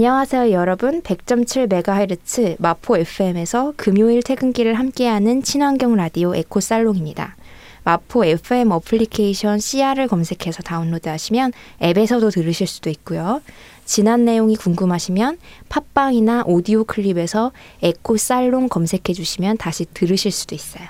[0.00, 1.02] 안녕하세요, 여러분.
[1.02, 7.36] 100.7MHz 마포 FM에서 금요일 퇴근길을 함께하는 친환경 라디오 에코살롱입니다.
[7.84, 13.42] 마포 FM 어플리케이션 CR을 검색해서 다운로드하시면 앱에서도 들으실 수도 있고요.
[13.84, 15.36] 지난 내용이 궁금하시면
[15.68, 20.88] 팟빵이나 오디오 클립에서 에코살롱 검색해 주시면 다시 들으실 수도 있어요.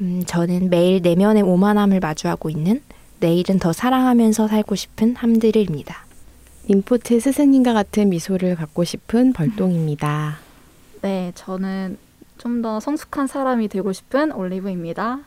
[0.00, 2.82] 음, 저는 매일 내면의 오만함을 마주하고 있는
[3.20, 6.06] 내일은 더 사랑하면서 살고 싶은 함드릴입니다.
[6.68, 10.36] 인포트 스승님과 같은 미소를 갖고 싶은 벌동입니다.
[11.02, 11.98] 네, 저는
[12.38, 15.20] 좀 더 성숙한 사람이 되고 싶은 올리브입니다.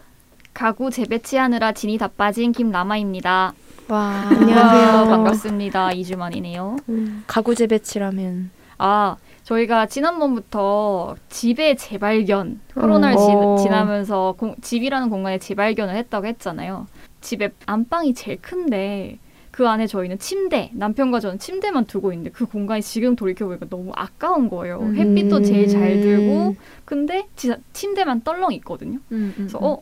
[0.53, 3.53] 가구 재배치하느라 진이 다 빠진 김라마입니다.
[3.87, 5.09] 와, 안녕하세요.
[5.09, 5.89] 반갑습니다.
[5.89, 6.77] 2주 만이네요.
[6.89, 13.57] 음, 가구 재배치라면 아, 저희가 지난번부터 집의 재발견, 코로나를 음.
[13.57, 16.87] 지, 지나면서 공, 집이라는 공간의 재발견을 했다고 했잖아요.
[17.21, 19.19] 집에 안방이 제일 큰데
[19.55, 24.49] 그 안에 저희는 침대, 남편과 저는 침대만 두고 있는데 그 공간이 지금 돌이켜보니까 너무 아까운
[24.49, 24.79] 거예요.
[24.81, 24.97] 음.
[24.97, 28.99] 햇빛도 제일 잘 들고 근데 지, 침대만 떨렁 있거든요.
[29.13, 29.81] 음, 그래서 어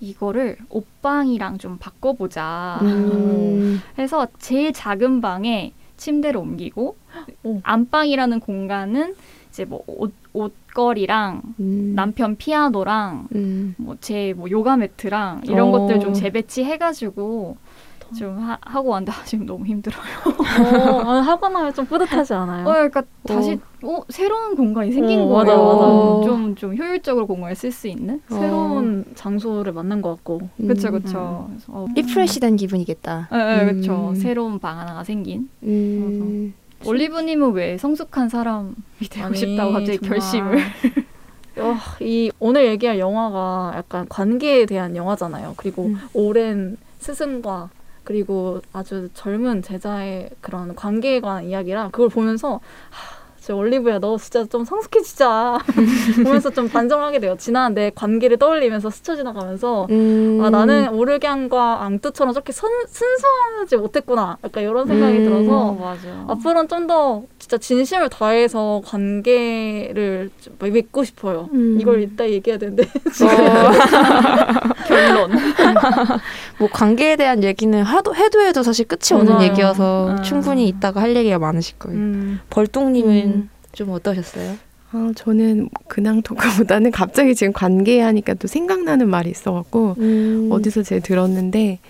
[0.00, 6.96] 이거를 옷방이랑 좀 바꿔보자 음, 해서 제일 작은 방에 침대를 옮기고
[7.44, 7.60] 오.
[7.64, 9.14] 안방이라는 공간은
[9.50, 15.72] 이제 뭐 옷, 옷걸이랑 음, 남편 피아노랑 음, 뭐제뭐 요가 매트랑 이런 어.
[15.72, 17.58] 것들 좀 재배치 해가지고
[18.16, 20.02] 좀 하, 하고 왔는데 지금 너무 힘들어요.
[20.26, 22.66] 어, 아, 하고 나면 좀 뿌듯하지 않아요?
[22.68, 25.36] 어, 그러니까 다시 어, 새로운 공간이 생긴 어, 거예요.
[25.38, 26.24] 맞아, 맞아.
[26.24, 28.20] 좀, 좀 효율적으로 공간을 쓸 수 있는.
[28.28, 30.40] 새로운 장소를 만난 것 같고.
[30.60, 30.68] 음.
[30.68, 31.46] 그쵸, 그쵸.
[31.48, 33.28] 그래서, 어, 리프레시된 기분이겠다.
[33.32, 34.10] 예, 예, 그쵸.
[34.10, 34.14] 음.
[34.14, 35.48] 새로운 방 하나가 생긴.
[35.62, 36.54] 음,
[36.84, 38.74] 올리브님은 왜 성숙한 사람이
[39.10, 40.18] 되고 아니, 싶다고 갑자기 정말.
[40.18, 40.58] 결심을.
[41.58, 45.54] 어, 이 오늘 얘기할 영화가 약간 관계에 대한 영화잖아요.
[45.56, 45.98] 그리고 음.
[46.14, 47.68] 오랜 스승과
[48.12, 54.44] 그리고 아주 젊은 제자의 그런 관계에 관한 이야기라 그걸 보면서 하, 진짜 올리브야 너 진짜
[54.44, 55.58] 좀 성숙해지자
[56.22, 57.36] 보면서 좀 반성하게 돼요.
[57.38, 64.36] 지난 내 관계를 떠올리면서 스쳐 지나가면서 음, 아 나는 오르갱과 앙뚜처럼 저렇게 선, 순수하지 못했구나
[64.44, 65.24] 약간 이런 생각이 음.
[65.24, 66.24] 들어서 맞아.
[66.28, 71.48] 앞으로는 좀 더 진짜 진심을 다해서 관계를 좀 맺고 싶어요.
[71.52, 71.76] 음.
[71.80, 72.84] 이걸 이따 얘기해야 되는데
[74.86, 75.32] 결론.
[76.60, 79.48] 뭐 관계에 대한 얘기는 하도 해도 해도 사실 끝이 없는 맞아요.
[79.48, 80.22] 얘기여서 음.
[80.22, 81.98] 충분히 이따가 할 얘기가 많으실 거예요.
[81.98, 82.40] 음.
[82.48, 83.50] 벌똥님은 음.
[83.72, 84.54] 좀 어떠셨어요?
[84.92, 90.48] 아, 저는 근황 토크보다는 갑자기 지금 관계 하니까 또 생각나는 말이 있어갖고 음.
[90.52, 91.80] 어디서 제가 들었는데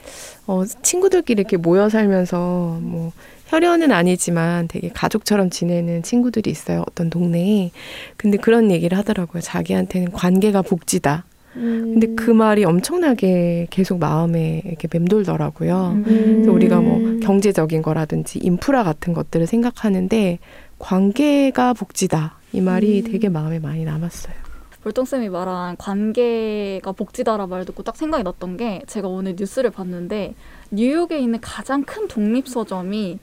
[0.46, 3.12] 어, 친구들끼리 이렇게 모여 살면서 뭐
[3.52, 6.84] 혈연은 아니지만 되게 가족처럼 지내는 친구들이 있어요.
[6.88, 7.70] 어떤 동네에.
[8.16, 9.42] 근데 그런 얘기를 하더라고요.
[9.42, 11.26] 자기한테는 관계가 복지다.
[11.56, 11.92] 음.
[11.92, 15.92] 근데 그 말이 엄청나게 계속 마음에 이렇게 맴돌더라고요.
[15.96, 16.02] 음.
[16.06, 17.20] 그래서 우리가 뭐 음.
[17.20, 20.38] 경제적인 거라든지 인프라 같은 것들을 생각하는데
[20.78, 22.38] 관계가 복지다.
[22.54, 23.12] 이 말이 음.
[23.12, 24.34] 되게 마음에 많이 남았어요.
[24.82, 30.34] 볼똥쌤이 말한 관계가 복지다라 말 듣고 딱 생각이 났던 게 제가 오늘 뉴스를 봤는데
[30.70, 33.18] 뉴욕에 있는 가장 큰 독립서점이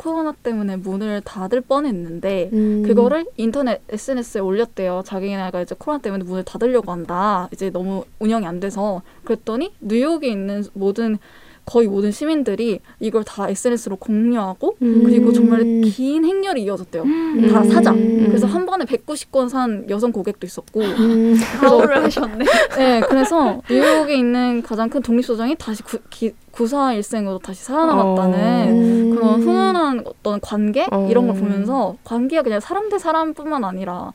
[0.00, 2.82] 코로나 때문에 문을 닫을 뻔했는데 음.
[2.86, 5.02] 그거를 인터넷 SNS에 올렸대요.
[5.04, 7.50] 자기네가 이제 코로나 때문에 문을 닫으려고 한다.
[7.52, 11.18] 이제 너무 운영이 안 돼서 그랬더니 뉴욕에 있는 모든
[11.66, 15.02] 거의 모든 시민들이 이걸 다 SNS로 공유하고 음.
[15.04, 17.04] 그리고 정말 긴 행렬이 이어졌대요.
[17.52, 17.92] 다 사자.
[17.92, 18.24] 음.
[18.26, 21.36] 그래서 한 번에 190권 산 여성 고객도 있었고 음.
[21.60, 22.44] 파울을 하셨네.
[22.76, 28.68] 네, 그래서 뉴욕에 있는 가장 큰 독립 소장이 다시 구, 기, 구사 일생으로 다시 살아남았다는
[28.68, 29.10] 음.
[29.14, 31.08] 그런 훈훈한 어떤 관계 어.
[31.10, 34.12] 이런 걸 보면서 관계가 그냥 사람 대 사람뿐만 아니라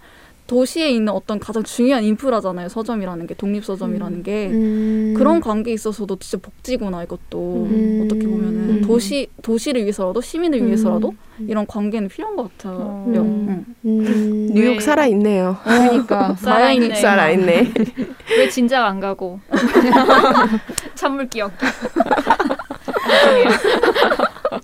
[0.47, 2.69] 도시에 있는 어떤 가장 중요한 인프라잖아요.
[2.69, 5.13] 서점이라는 게 독립 서점이라는 게 음.
[5.17, 8.01] 그런 관계에 있어서도 진짜 복지구나 이것도 음.
[8.05, 8.81] 어떻게 보면은 음.
[8.85, 10.67] 도시 도시를 위해서라도 시민을 음.
[10.67, 12.77] 위해서라도 이런 관계는 필요한 것 같아요.
[12.79, 13.05] 어.
[13.09, 13.65] 응.
[13.85, 14.49] 음.
[14.53, 15.57] 뉴욕 왜- 살아 있네요.
[15.63, 16.95] 그러니까 살아 있네.
[16.95, 17.71] 살아 있네.
[18.37, 19.39] 왜 진작 안 가고
[20.95, 21.65] 찬물 끼얹기.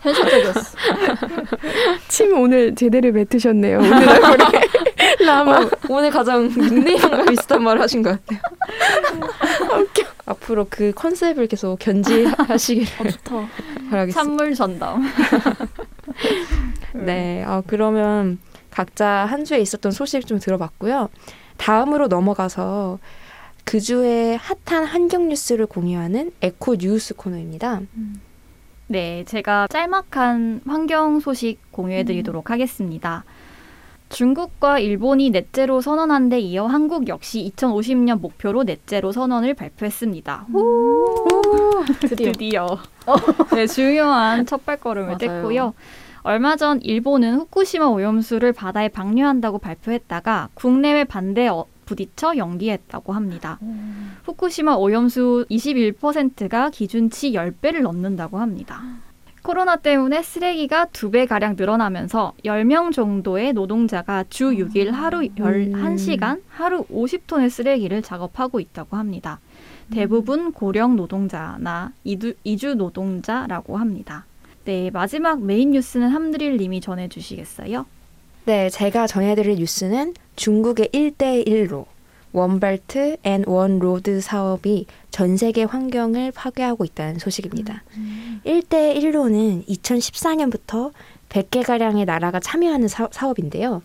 [0.02, 0.78] 현실적이었어.
[2.08, 3.80] 침 오늘 제대로 뱉으셨네요.
[3.80, 4.62] 오늘 얼굴에
[5.26, 5.60] 라마.
[5.60, 8.40] 어, 오늘 가장 닉네임과 비슷한 말을 하신 것 같아요.
[10.26, 13.48] 앞으로 그 컨셉을 계속 견지하시길 어, 좋다.
[13.90, 14.12] 바라겠습니다.
[14.12, 15.04] 찬물 전담.
[16.94, 18.40] 네, 어, 그러면
[18.70, 21.10] 각자 한 주에 있었던 소식 좀 들어봤고요.
[21.58, 23.00] 다음으로 넘어가서
[23.64, 27.82] 그 주에 핫한 환경 뉴스를 공유하는 에코 뉴스 코너입니다.
[28.88, 33.24] 네, 제가 짤막한 환경 소식 공유해드리도록 하겠습니다.
[34.12, 40.48] 중국과 일본이 넷제로 선언한 데 이어 한국 역시 2050년 목표로 넷제로 선언을 발표했습니다.
[42.02, 42.32] 드디어.
[42.32, 42.78] 드디어.
[43.54, 45.44] 네, 중요한 첫 발걸음을 맞아요.
[45.44, 45.74] 뗐고요.
[46.24, 53.60] 얼마 전 일본은 후쿠시마 오염수를 바다에 방류한다고 발표했다가 국내외 반대에 어- 부딪혀 연기했다고 합니다.
[54.24, 58.82] 후쿠시마 오염수 21%가 기준치 10배를 넘는다고 합니다.
[59.42, 66.84] 코로나 때문에 쓰레기가 두 배 가량 늘어나면서 10명 정도의 노동자가 주 6일 하루 11시간 하루
[66.86, 69.40] 50톤의 쓰레기를 작업하고 있다고 합니다.
[69.92, 74.26] 대부분 고령 노동자나 이두, 이주 노동자라고 합니다.
[74.64, 77.86] 네, 마지막 메인 뉴스는 함드릴 님이 전해 주시겠어요?
[78.46, 81.86] 네, 제가 전해드릴 뉴스는 중국의 1대1로
[82.34, 87.84] One Belt and One Road 사업이 전 세계 환경을 파괴하고 있다는 소식입니다.
[88.46, 90.92] 1대 1로는 2014년부터
[91.30, 93.82] 100개가량의 나라가 참여하는 사, 사업인데요.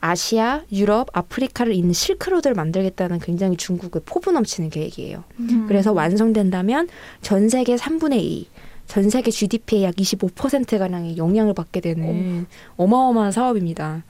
[0.00, 5.24] 아시아, 유럽, 아프리카를 잇는 실크로드를 만들겠다는 굉장히 중국의 포부 넘치는 계획이에요.
[5.66, 6.88] 그래서 완성된다면
[7.20, 8.46] 전 세계 3분의 2,
[8.86, 12.46] 전 세계 GDP의 약 25%가량의 영향을 받게 되는
[12.76, 14.04] 어마어마한 사업입니다.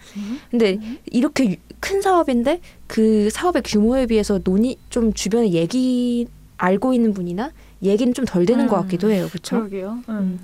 [0.50, 6.26] 근데 이렇게 유- 큰 사업인데 그 사업의 규모에 비해서 논의 좀 주변에 얘기
[6.56, 7.52] 알고 있는 분이나
[7.82, 9.28] 얘기는 좀 덜 되는 것 음, 같기도 해요.
[9.30, 9.58] 그렇죠?
[9.58, 9.98] 그러게요.
[10.08, 10.40] 음.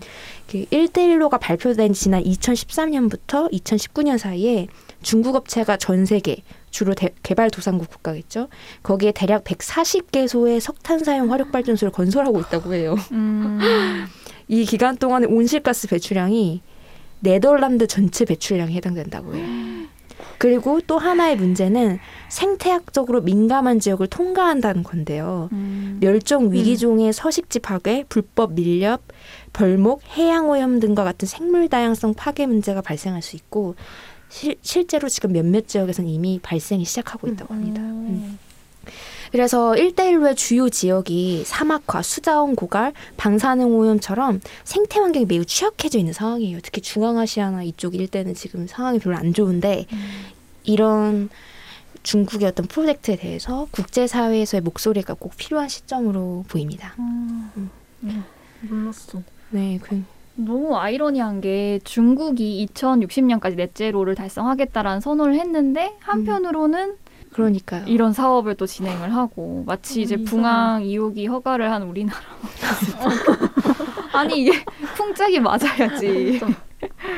[0.48, 4.68] 그 1대1로가 발표된 지난 2013년부터 2019년 사이에
[5.02, 6.36] 중국 업체가 전 세계
[6.70, 8.48] 주로 대- 개발도상국 국가겠죠.
[8.84, 12.94] 거기에 대략 140개소의 석탄 사용 화력 발전소를 건설하고 있다고 해요.
[13.12, 13.60] 음,
[14.48, 16.62] 이 기간 동안의 온실가스 배출량이
[17.20, 19.44] 네덜란드 전체 배출량에 해당된다고 해요.
[20.38, 25.48] 그리고 또 하나의 문제는 생태학적으로 민감한 지역을 통과한다는 건데요.
[25.52, 25.98] 음.
[26.00, 29.02] 멸종 위기종의 서식지 파괴, 불법 밀렵,
[29.52, 33.74] 벌목, 해양 오염 등과 같은 생물 다양성 파괴 문제가 발생할 수 있고
[34.28, 37.80] 실, 실제로 지금 몇몇 지역에서는 이미 발생이 시작하고 있다고 합니다.
[37.80, 38.38] 음.
[39.34, 46.60] 그래서 1대1로의 주요 지역이 사막화, 수자원 고갈, 방사능 오염처럼 생태 환경이 매우 취약해져 있는 상황이에요.
[46.62, 49.86] 특히 중앙아시아나 이쪽 일대는 지금 상황이 별로 안 좋은데
[50.62, 51.30] 이런
[52.04, 56.94] 중국의 어떤 프로젝트에 대해서 국제사회에서의 목소리가 꼭 필요한 시점으로 보입니다.
[57.00, 57.72] 음.
[58.60, 59.20] 몰랐어.
[59.50, 60.00] 네, 그,
[60.36, 66.98] 너무 아이러니한 게 중국이 2060년까지 넷제로를 달성하겠다라는 선언을 했는데 한편으로는
[67.34, 67.84] 그러니까요.
[67.86, 72.20] 이런 사업을 또 진행을 하고 마치 이제 음, 붕항 이호기 허가를 한 우리나라
[74.14, 74.52] 아니 이게
[74.96, 76.40] 풍짝이 맞아야지.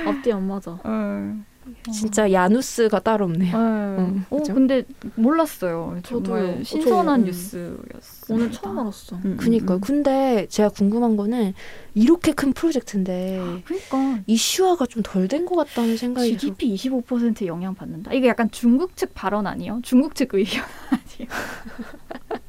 [0.07, 0.79] 앞뒤 안 맞아.
[0.87, 1.45] 음.
[1.93, 3.57] 진짜 야누스가 따로 없네요.
[3.57, 4.25] 음.
[4.31, 4.43] 어?
[4.43, 4.85] 근데
[5.15, 5.97] 몰랐어요.
[5.97, 7.25] 어, 신선한 저, 음.
[7.25, 7.77] 뉴스였어요.
[8.31, 9.17] 오늘 처음 알았어.
[9.25, 9.77] 음, 그니까요.
[9.77, 9.81] 음, 음.
[9.81, 11.55] 근데 제가 궁금한 거는
[11.95, 17.75] 이렇게 큰 프로젝트인데 그러니까 이슈화가 좀 덜 된 것 같다는 생각이 좀 GDP 25% 영향
[17.75, 18.13] 받는다.
[18.13, 19.81] 이게 약간 중국 측 발언 아니에요?
[19.83, 21.31] 중국 측 의견 아니에요?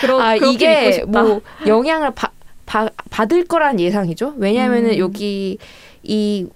[0.00, 1.04] 그러, 아 이게.
[1.06, 2.30] 뭐 영향을 바,
[2.66, 4.34] 바, 받을 거란 예상이죠.
[4.36, 4.98] 왜냐하면은 음.
[4.98, 5.58] 여기
[6.02, 6.46] 이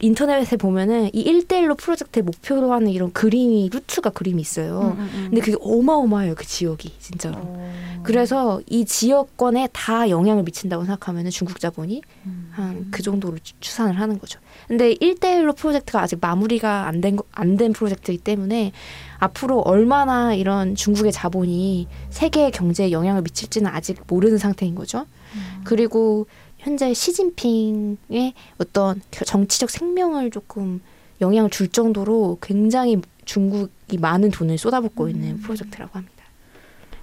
[0.00, 4.94] 인터넷에 보면은 이 1대1로 프로젝트의 목표로 하는 이런 그림이 루트가 그림이 있어요.
[4.96, 5.26] 음, 음, 음.
[5.30, 6.34] 근데 그게 어마어마해요.
[6.34, 7.36] 그 지역이 진짜로.
[7.38, 7.72] 어.
[8.02, 12.48] 그래서 이 지역권에 다 영향을 미친다고 생각하면 중국 자본이 음.
[12.52, 14.38] 한그 정도로 추- 추산을 하는 거죠.
[14.68, 18.72] 근데 1대1로 프로젝트가 아직 마무리가 안 된 안 된 프로젝트이기 때문에
[19.18, 25.06] 앞으로 얼마나 이런 중국의 자본이 세계 경제에 영향을 미칠지는 아직 모르는 상태인 거죠.
[25.34, 25.60] 음.
[25.64, 26.26] 그리고
[26.66, 30.80] 현재 시진핑의 어떤 겨- 정치적 생명을 조금
[31.20, 36.24] 영향을 줄 정도로 굉장히 중국이 많은 돈을 쏟아붓고 있는 프로젝트라고 합니다.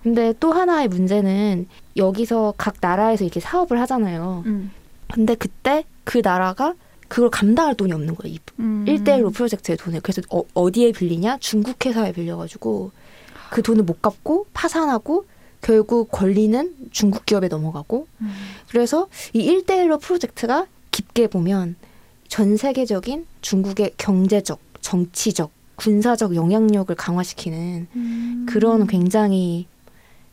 [0.04, 4.44] 근데 또 하나의 문제는 여기서 각 나라에서 이렇게 사업을 하잖아요.
[4.48, 4.70] 음.
[5.14, 6.74] 근데 그때 그 나라가
[7.08, 8.36] 그걸 감당할 돈이 없는 거예요.
[8.36, 8.84] 이 음.
[8.86, 10.02] 1대1로 프로젝트의 돈을.
[10.02, 11.38] 그래서 어, 디에 빌리냐?
[11.40, 12.92] 중국 회사에 빌려가지고
[13.50, 15.24] 그 돈을 못 갚고 파산하고
[15.64, 18.32] 결국 권리는 중국 기업에 넘어가고 음.
[18.70, 21.76] 그래서 이 1대1로 프로젝트가 깊게 보면
[22.28, 28.46] 전 세계적인 중국의 경제적, 정치적, 군사적 영향력을 강화시키는 음.
[28.48, 29.68] 그런 굉장히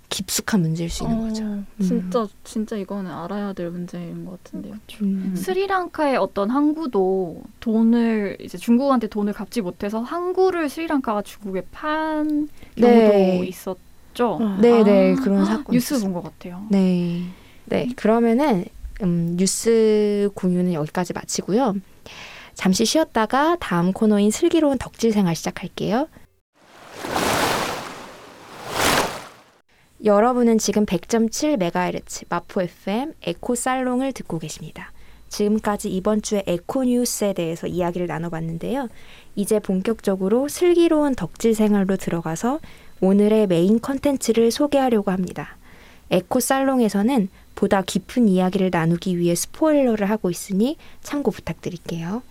[0.09, 1.45] 깊숙한 문제일 수 있는 어, 거죠.
[1.81, 4.75] 진짜 진짜 이거는 알아야 될 문제인 것 같은데요.
[5.03, 5.35] 음.
[5.37, 13.47] 스리랑카의 어떤 항구도 돈을 이제 중국한테 돈을 갚지 못해서 항구를 스리랑카가 중국에 판 경우도 네.
[13.47, 13.77] 있었
[14.15, 14.39] 죠.
[14.61, 16.65] 네, 아, 네 그런 사건 뉴스 본 것 같아요.
[16.71, 17.23] 네.
[17.67, 17.89] 네.
[17.97, 18.65] 그러면은
[19.03, 21.77] 음, 뉴스 공유는 여기까지 마치고요.
[22.55, 26.09] 잠시 쉬었다가 다음 코너인 슬기로운 덕질 생활 시작할게요.
[30.05, 34.93] 여러분은 지금 100.7MHz 마포 FM 에코 살롱을 듣고 계십니다.
[35.29, 38.89] 지금까지 이번 주에 에코 뉴스에 대해서 이야기를 나눠봤는데요.
[39.37, 42.61] 이제 본격적으로 슬기로운 덕질 생활로 들어가서
[43.01, 45.57] 오늘의 메인 컨텐츠를 소개하려고 합니다.
[46.11, 52.23] 에코 살롱에서는 보다 깊은 이야기를 나누기 위해 스포일러를 하고 있으니 참고 부탁드릴게요.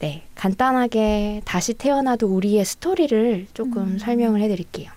[0.00, 3.98] 네, 간단하게 다시 태어나도 우리의 스토리를 조금 음.
[3.98, 4.90] 설명을 해드릴게요.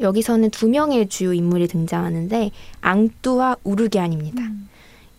[0.00, 2.50] 여기서는 두 명의 주요 인물이 등장하는데
[2.80, 4.42] 앙뚜와 우르기안입니다.
[4.42, 4.68] 음.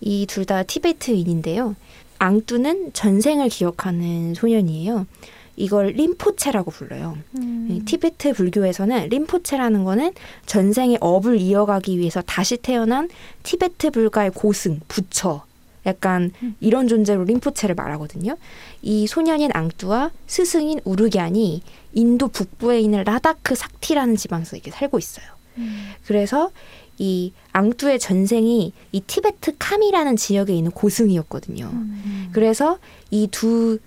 [0.01, 1.75] 이둘 다 티베트인인데요.
[2.19, 5.05] 앙뚜는 전생을 기억하는 소년이에요.
[5.55, 7.17] 이걸 림포체라고 불러요.
[7.37, 7.67] 음.
[7.71, 10.13] 이 티베트 불교에서는 림포체라는 거는
[10.45, 13.09] 전생의 업을 이어가기 위해서 다시 태어난
[13.43, 15.43] 티베트 불가의 고승, 부처,
[15.85, 16.55] 약간 음.
[16.59, 18.37] 이런 존재로 림포체를 말하거든요.
[18.81, 21.61] 이 소년인 앙뚜와 스승인 우르기안이
[21.93, 25.25] 인도 북부에 있는 라다크 삭티라는 지방에서 이렇게 살고 있어요.
[25.57, 25.91] 음.
[26.05, 26.51] 그래서
[26.97, 31.69] 이 앙뚜의 전생이 이 티베트 캄이라는 지역에 있는 고승이었거든요.
[31.71, 32.29] 음.
[32.31, 32.79] 그래서
[33.11, 33.79] 이 두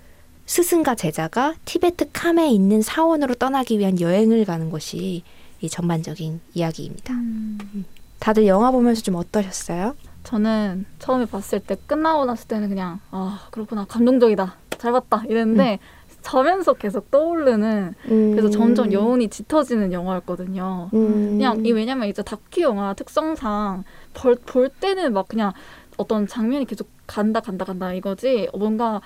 [0.49, 5.21] 스승과 제자가 티베트 캄에 있는 사원으로 떠나기 위한 여행을 가는 것이
[5.61, 7.13] 이 전반적인 이야기입니다.
[7.13, 7.85] 음.
[8.17, 9.95] 다들 영화 보면서 좀 어떠셨어요?
[10.23, 15.77] 저는 처음에 봤을 때 끝나고 났을 때는 그냥 아 그렇구나 감동적이다 잘 봤다 이랬는데
[16.23, 20.89] 자면서 계속 떠오르는 그래서 점점 여운이 짙어지는 영화였거든요.
[20.95, 21.37] 음.
[21.37, 23.83] 그냥 이 왜냐면 이제 다큐 영화 특성상
[24.15, 25.53] 볼, 볼 때는 막 그냥
[25.97, 28.99] 어떤 장면이 계속 간다 간다 간다 이거지 뭔가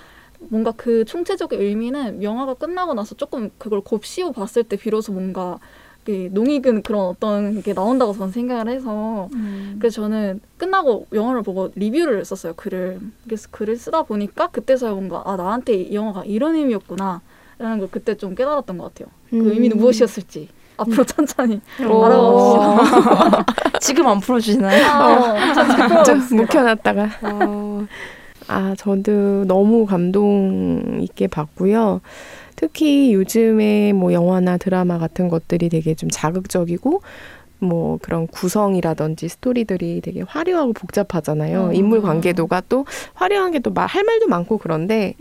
[0.50, 5.60] 뭔가 그 총체적인 의미는 영화가 끝나고 나서 조금 그걸 곱씹어 봤을 때 비로소 뭔가
[6.06, 9.78] 그 농익은 그런 어떤 게 나온다고 저는 생각을 해서 음.
[9.80, 15.38] 그래서 저는 끝나고 영화를 보고 리뷰를 썼어요 글을 그래서 글을 쓰다 보니까 그때서야 뭔가 아
[15.38, 17.22] 나한테 이 영화가 이런 의미였구나
[17.58, 19.44] 라는 걸 그때 좀 깨달았던 것 같아요 음.
[19.44, 22.04] 그 의미는 무엇이었을지 앞으로 천천히 오.
[22.04, 23.46] 알아봅시다.
[23.80, 24.86] 지금 안 풀어주시나요?
[24.86, 26.36] 아, 부끄러웠습니다.
[26.36, 27.86] 묵혀놨다가 어,
[28.48, 32.02] 아 저도 너무 감동 있게 봤고요.
[32.56, 37.02] 특히 요즘에 뭐 영화나 드라마 같은 것들이 되게 좀 자극적이고
[37.60, 41.68] 뭐 그런 구성이라든지 스토리들이 되게 화려하고 복잡하잖아요.
[41.68, 41.74] 음.
[41.76, 45.14] 인물 관계도가 또 화려한 게 또 할 말도 많고 그런데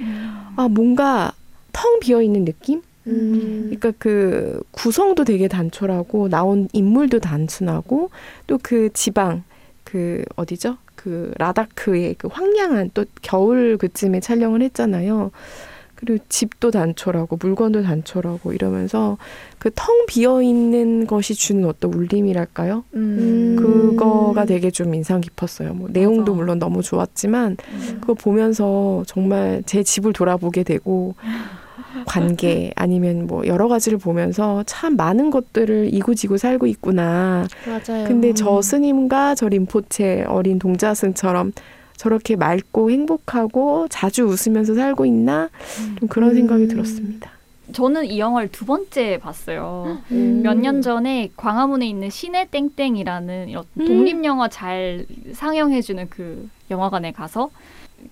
[0.57, 1.33] 아 뭔가
[1.73, 2.83] 텅 비어 있는 느낌?
[3.07, 3.63] 음.
[3.71, 8.11] 그러니까 그 구성도 되게 단촐하고 나온 인물도 단순하고
[8.47, 9.43] 또 그 지방
[9.85, 10.77] 그 어디죠?
[11.03, 15.31] 그 라다크의 그 황량한 또 겨울 그쯤에 촬영을 했잖아요.
[15.97, 19.19] 그리고 집도 단촐하고 물건도 단촐하고 이러면서
[19.61, 22.85] 그 텅 비어 있는 것이 주는 어떤 울림이랄까요?
[22.95, 23.57] 음.
[23.59, 25.75] 그거가 되게 좀 인상 깊었어요.
[25.75, 26.37] 뭐 내용도 맞아.
[26.37, 27.57] 물론 너무 좋았지만
[28.01, 31.15] 그거 보면서 정말 제 집을 돌아보게 되고
[32.07, 37.47] 관계 아니면 뭐 여러 가지를 보면서 참 많은 것들을 이고지고 살고 있구나.
[37.67, 38.07] 맞아요.
[38.07, 41.53] 근데 저 스님과 저 림포체 어린 동자승처럼
[41.97, 45.51] 저렇게 맑고 행복하고 자주 웃으면서 살고 있나
[45.99, 46.35] 좀 그런 음.
[46.35, 47.31] 생각이 들었습니다.
[47.73, 49.99] 저는 이 영화를 두 번째 봤어요.
[50.11, 50.41] 음.
[50.43, 53.87] 몇년 전에 광화문에 있는 시내 땡땡이라는 이런 음.
[53.87, 57.51] 독립 영화 잘 상영해주는 그 영화관에 가서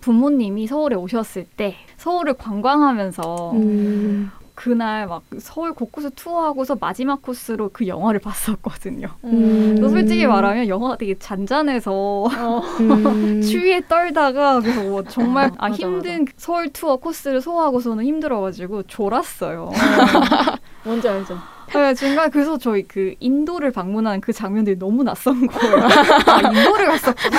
[0.00, 4.30] 부모님이 서울에 오셨을 때 서울을 관광하면서 음.
[4.60, 9.08] 그날 막 서울 곳곳을 투어하고서 마지막 코스로 그 영화를 봤었거든요.
[9.24, 9.74] 음.
[9.74, 12.60] 그래서 솔직히 말하면 영화가 되게 잔잔해서 어.
[12.80, 13.40] 음.
[13.42, 19.70] 추위에 떨다가 그래서 뭐 정말 아, 맞아, 힘든 서울 투어 코스를 소화하고서는 힘들어가지고 졸았어요.
[20.84, 21.38] 뭔지 알죠?
[21.72, 25.86] 네, 중간 그래서 저희 그 인도를 방문한 그 장면들이 너무 낯선 거예요.
[26.26, 27.38] 아, 인도를 갔었구나.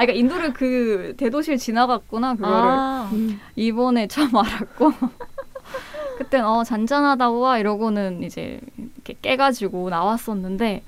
[0.00, 3.10] 아, 그러니까 인도를 그 대도시를 지나갔구나 그거를 아,
[3.54, 4.92] 이번에 처음 알았고.
[6.16, 10.82] 그땐 어 잔잔하다고 와 이러고는 이제 이렇게 깨가지고 나왔었는데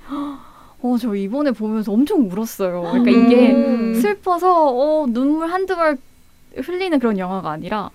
[0.82, 2.82] 어 저 이번에 보면서 엄청 울었어요.
[2.82, 3.94] 그러니까 이게 음.
[3.94, 5.96] 슬퍼서 어, 눈물 한두 발
[6.56, 7.90] 흘리는 그런 영화가 아니라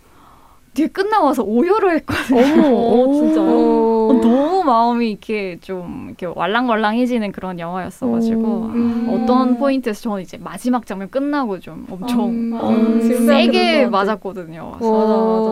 [0.73, 2.39] 뒤에 끝나와서 오열을 했거든요.
[2.39, 3.96] 어머, 어, 진짜요?
[4.09, 9.07] 어, 너무 마음이 이렇게 좀 이렇게 war랑war랑해지는 그런 영화였어가지고 음.
[9.09, 13.01] 어떤 포인트에서 저는 이제 마지막 장면 끝나고 좀 엄청 음, 어, 음.
[13.01, 13.87] 세게.
[13.87, 14.71] 맞았거든요.
[14.79, 15.49] 맞아, 맞아.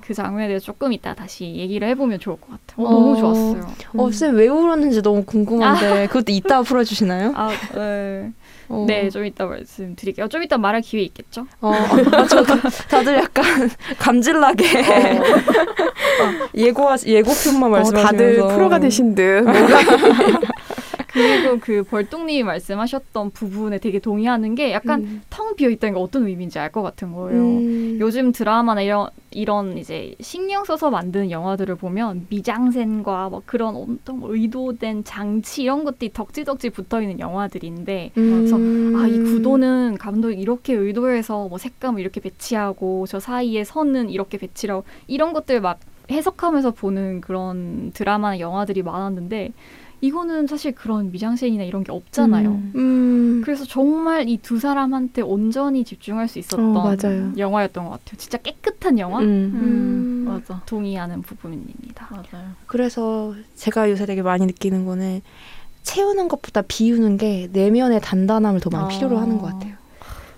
[0.00, 2.86] 그 장면에 대해서 조금 이따 다시 얘기를 해보면 좋을 것 같아요.
[2.86, 2.92] 어, 어.
[2.92, 3.66] 너무 좋았어요.
[3.96, 7.32] 어, 쌤왜 울었는지 너무 궁금한데 그것도 이따 풀어주시나요?
[7.34, 8.32] 아, 네.
[8.68, 8.84] 어.
[8.86, 10.28] 네, 좀 이따 말씀드릴게요.
[10.28, 11.46] 좀 이따 말할 기회 있겠죠?
[11.60, 13.44] 어, 아, 저 다들 약간
[13.98, 14.64] 감질나게
[16.54, 19.44] 예고 예고편만 어, 말씀하시면서 다들 프로가 되신 듯.
[21.10, 25.22] 그리고 그 벌똥님이 말씀하셨던 부분에 되게 동의하는 게 약간 음.
[25.30, 27.40] 텅 비어 있다는 게 어떤 의미인지 알 것 같은 거예요.
[27.40, 27.98] 음.
[28.00, 35.04] 요즘 드라마나 이런 이런 이제 신경 써서 만든 영화들을 보면 미장센과 뭐 그런 어떤 의도된
[35.04, 41.56] 장치 이런 것들이 덕지덕지 붙어 있는 영화들인데 그래서 아 이 구도는 감독이 이렇게 의도해서 뭐
[41.58, 48.38] 색감을 이렇게 배치하고 저 사이에 선은 이렇게 배치하고 이런 것들 막 해석하면서 보는 그런 드라마나
[48.38, 49.52] 영화들이 많았는데
[50.00, 52.50] 이거는 사실 그런 미장센이나 이런 게 없잖아요.
[52.50, 52.72] 음.
[52.76, 53.40] 음.
[53.44, 57.32] 그래서 정말 이 두 사람한테 온전히 집중할 수 있었던 어, 맞아요.
[57.36, 58.16] 영화였던 것 같아요.
[58.16, 59.20] 진짜 깨끗한 영화?
[59.20, 59.24] 음.
[59.26, 60.24] 음.
[60.28, 60.62] 맞아.
[60.66, 62.08] 동의하는 부분입니다.
[62.10, 62.48] 맞아요.
[62.66, 65.20] 그래서 제가 요새 되게 많이 느끼는 거는
[65.82, 68.88] 채우는 것보다 비우는 게 내면의 단단함을 더 많이 아.
[68.88, 69.74] 필요로 하는 것 같아요.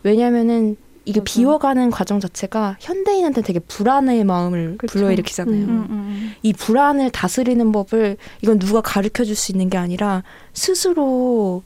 [0.02, 1.32] 왜냐면은 이게 맞아.
[1.32, 4.92] 비워가는 과정 자체가 현대인한테 되게 불안의 마음을 그쵸.
[4.92, 5.54] 불러일으키잖아요.
[5.56, 5.68] 음.
[5.68, 11.62] 음, 음, 이 불안을 다스리는 법을 이건 누가 가르쳐 줄 수 있는 게 아니라 스스로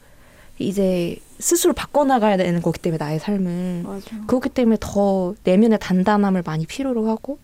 [0.59, 4.17] 이제 스스로 바꿔나가야 되는 거기 때문에 나의 삶을 맞아.
[4.29, 7.39] 그렇기 때문에 더 내면의 단단함을 많이 필요로 하고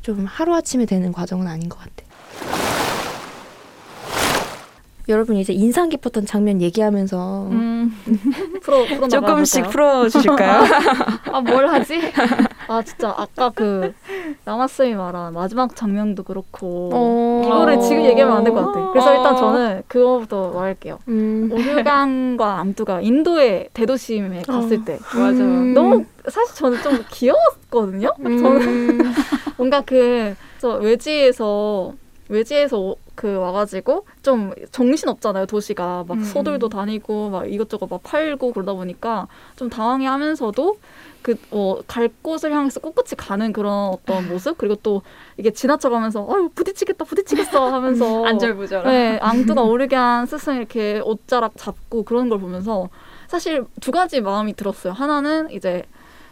[0.00, 2.08] 좀 하루아침에 되는 과정은 아닌 것 같아요.
[5.08, 7.94] 여러분 이제 인상 깊었던 장면 얘기하면서 음.
[8.62, 9.70] 풀어 풀어 조금씩 나가볼까요?
[9.70, 10.62] 풀어 주실까요?
[11.32, 11.98] 아, 뭘 하지?
[12.68, 13.94] 아 진짜 아까 그
[14.44, 17.42] 남아 쌤이 말한 마지막 장면도 그렇고 어.
[17.46, 18.90] 이거를 지금 얘기하면 안 될 것 같아.
[18.92, 19.16] 그래서 어.
[19.16, 20.98] 일단 저는 그거부터 말할게요.
[21.08, 21.48] 음.
[21.52, 25.42] 오르간과 암두가 인도의 대도심에 갔을 때 맞아.
[25.42, 28.10] 너무 사실 저는 좀 귀여웠거든요.
[28.22, 28.98] 저는
[29.56, 31.94] 뭔가 그저 외지에서
[32.28, 36.22] 외지에서 오- 그 와가지고 좀 정신 없잖아요 도시가 막 음.
[36.22, 40.76] 소들도 다니고 막 이것저것 막 팔고 그러다 보니까 좀 당황해하면서도
[41.22, 45.02] 그어갈 곳을 향해서 꿋꿋이 가는 그런 어떤 모습 그리고 또
[45.36, 48.84] 이게 지나쳐가면서 아유 부딪히겠다 부딪히겠어 하면서 안절부절.
[48.84, 52.88] 네, 앙뚜가 오르간 스승 이렇게 옷자락 잡고 그런 걸 보면서
[53.26, 54.92] 사실 두 가지 마음이 들었어요.
[54.92, 55.82] 하나는 이제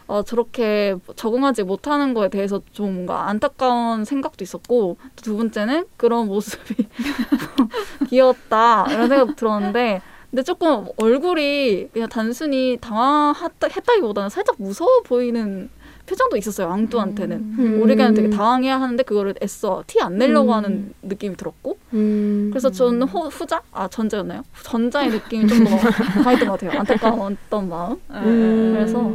[0.07, 6.75] 어, 저렇게 적응하지 못하는 거에 대해서 좀 뭔가 안타까운 생각도 있었고 또두 번째는 그런 모습이
[8.09, 15.69] 귀엽다 이런 생각 들었는데 근데 조금 얼굴이 그냥 단순히 당황했다기보다는 살짝 무서워 보이는
[16.05, 17.81] 표정도 있었어요 앙뚜한테는 음.
[17.81, 20.53] 오르간은 되게 당황해야 하는데 그거를 애써 티 안 내려고 음.
[20.53, 22.47] 하는 느낌이 들었고 음.
[22.51, 24.43] 그래서 저는 호, 후자 아 전자였나요?
[24.63, 25.75] 전자의 느낌이 좀 더
[26.23, 26.79] 강했던 것 같아요.
[26.79, 27.97] 안타까웠던 마음.
[28.11, 28.73] 음.
[28.73, 29.11] 그래서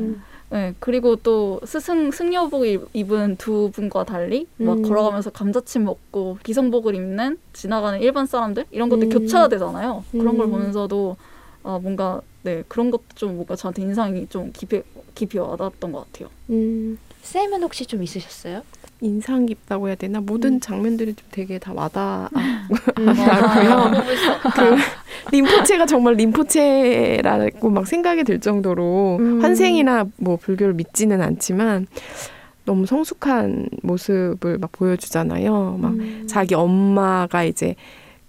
[0.52, 4.82] 네 그리고 또 스승 승려복 입- 입은 두 분과 달리 막 음.
[4.82, 9.08] 걸어가면서 감자칩 먹고 기성복을 입는 지나가는 일반 사람들 이런 것들 음.
[9.08, 10.04] 교차되잖아요.
[10.12, 10.50] 그런 걸 음.
[10.50, 11.16] 보면서도
[11.62, 14.82] 아 뭔가 네 그런 것도 좀 뭔가 저한테 인상이 좀 깊이
[15.14, 16.28] 깊이 와닿았던 것 같아요.
[16.50, 16.98] 음.
[17.22, 18.60] 쌤은 혹시 좀 있으셨어요?
[19.02, 22.30] 인상 깊다고 해야 되나 모든 장면들이 좀 되게 다 와닿.
[22.32, 23.04] 아, 음.
[23.04, 24.02] 나고요.
[24.54, 24.76] 그
[25.32, 29.42] 림포체가 정말 림포체라고 막 생각이 들 정도로 음.
[29.42, 31.88] 환생이나 뭐 불교를 믿지는 않지만
[32.64, 35.78] 너무 성숙한 모습을 막 보여주잖아요.
[35.80, 36.24] 막 음.
[36.28, 37.74] 자기 엄마가 이제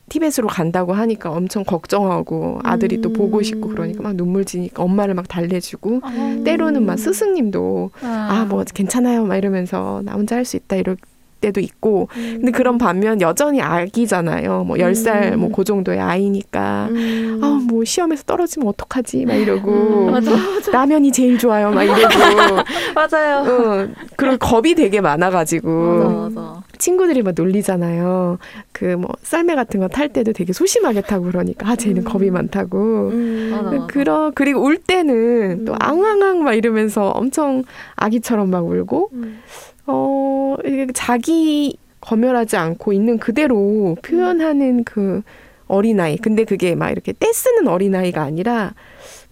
[0.09, 5.27] 티벳으로 간다고 하니까 엄청 걱정하고 아들이 또 보고 싶고 그러니까 막 눈물 지니까 엄마를 막
[5.27, 6.01] 달래주고
[6.43, 8.45] 때로는 막 스승님도 아.
[8.49, 10.97] 뭐 괜찮아요 막 이러면서 나 혼자 할 수 있다 이럴
[11.43, 12.07] 때도 있고.
[12.13, 14.63] 근데 그런 반면 여전히 아기잖아요.
[14.63, 16.87] 뭐열살뭐그 정도의 아이니까.
[16.91, 17.39] 음.
[17.43, 19.25] 아뭐 시험에서 떨어지면 어떡하지?
[19.25, 19.71] 막 이러고.
[19.71, 20.31] 음, 맞아,
[20.71, 21.99] 라면이 제일 좋아요 막 이러고.
[22.95, 23.43] 맞아요.
[23.45, 25.69] 어, 그런 겁이 되게 많아가지고.
[25.69, 26.09] 맞아
[26.41, 26.63] 맞아.
[26.83, 28.37] 친구들이 막 놀리잖아요.
[28.73, 32.03] 그 뭐 썰매 같은 거 탈 때도 되게 소심하게 타고 그러니까 아 쟤는 음.
[32.03, 33.09] 겁이 많다고.
[33.09, 33.49] 음.
[33.51, 33.87] 맞아.
[33.87, 35.77] 그러 그리고 울 때는 또 음.
[35.79, 37.63] 앙앙앙 막 이러면서 엄청
[37.95, 39.39] 아기처럼 막 울고 음.
[39.87, 45.21] 어 이게 자기 검열하지 않고 있는 그대로 표현하는 그
[45.67, 46.17] 어린아이.
[46.17, 48.73] 근데 그게 막 이렇게 떼쓰는 어린아이가 아니라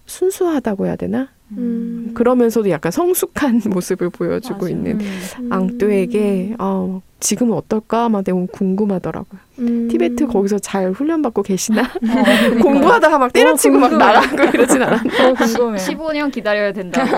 [0.05, 1.27] 순수하다고 해야 되나?
[1.57, 2.11] 음.
[2.13, 4.69] 그러면서도 약간 성숙한 모습을 보여주고 맞아요.
[4.69, 5.49] 있는 음.
[5.51, 9.39] 앙뚜에게 어, 지금은 어떨까 막 너무 궁금하더라고요.
[9.59, 9.87] 음.
[9.89, 11.81] 티베트 거기서 잘 훈련받고 계시나?
[11.83, 14.13] 어, 공부하다가 막 때려치고 막 궁금해.
[14.13, 15.17] 나가고 이러진 않았나?
[15.17, 15.77] 너무 궁금해.
[15.79, 17.09] 15년 기다려야 된다고.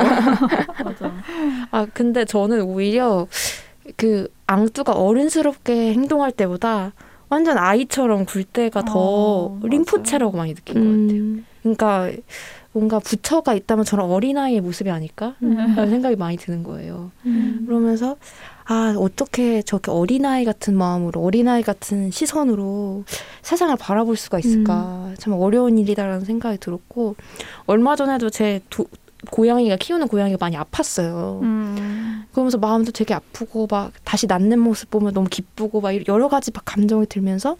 [0.83, 1.11] 맞아.
[1.71, 3.27] 아 근데 저는 오히려
[3.97, 6.93] 그 앙뚜가 어른스럽게 행동할 때보다
[7.29, 11.21] 완전 아이처럼 굴 때가 더 어, 림포체라고 많이 느낀 것 같아요.
[11.21, 11.45] 음.
[11.61, 12.11] 그러니까
[12.73, 15.35] 뭔가 부처가 있다면 저런 어린아이의 모습이 아닐까?
[15.39, 17.11] 라는 생각이 많이 드는 거예요.
[17.25, 17.63] 음.
[17.67, 18.17] 그러면서
[18.65, 23.03] 아 어떻게 저렇게 어린아이 같은 마음으로 어린아이 같은 시선으로
[23.41, 27.15] 세상을 바라볼 수가 있을까 참 어려운 일이다라는 생각이 들었고
[27.65, 28.87] 얼마 전에도 제 도,
[29.29, 31.41] 고양이가 키우는 고양이가 많이 아팠어요.
[31.41, 32.23] 음.
[32.31, 36.63] 그러면서 마음도 되게 아프고 막 다시 낫는 모습 보면 너무 기쁘고 막 여러 가지 막
[36.65, 37.57] 감정이 들면서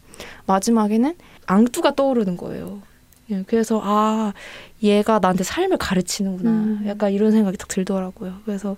[0.48, 2.82] 마지막에는 앙뚜가 떠오르는 거예요.
[3.30, 4.34] 예, 그래서 아
[4.82, 6.50] 얘가 나한테 삶을 가르치는구나.
[6.50, 6.84] 음.
[6.88, 8.36] 약간 이런 생각이 딱 들더라고요.
[8.46, 8.76] 그래서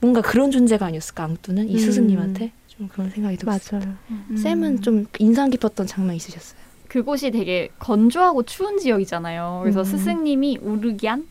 [0.00, 1.78] 뭔가 그런 존재가 아니었을까 앙뚜는 이 음.
[1.78, 3.80] 스승님한테 좀 그런 생각이 들었어요.
[3.80, 3.94] 맞아요.
[4.10, 4.36] 음.
[4.36, 6.58] 쌤은 좀 인상 깊었던 장면 있으셨어요?
[6.86, 9.60] 그곳이 되게 건조하고 추운 지역이잖아요.
[9.62, 9.84] 그래서 음.
[9.84, 11.26] 스승님이 우르기안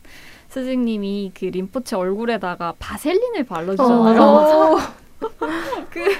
[0.49, 4.21] 스승님이 그 림포체 얼굴에다가 바셀린을 발라주잖아요.
[4.21, 4.77] 어.
[5.89, 6.15] 그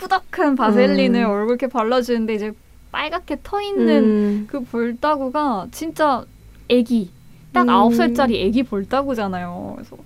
[0.00, 1.30] 꾸덕한 바셀린을 음.
[1.30, 2.52] 얼굴 이렇게 발라주는데 이제
[2.92, 4.46] 빨갛게 터 있는 음.
[4.48, 6.24] 그 볼따구가 진짜
[6.68, 7.10] 애기
[7.52, 7.70] 딱 음.
[7.70, 9.74] 아홉 살짜리 애기 볼따구잖아요.
[9.76, 9.96] 그래서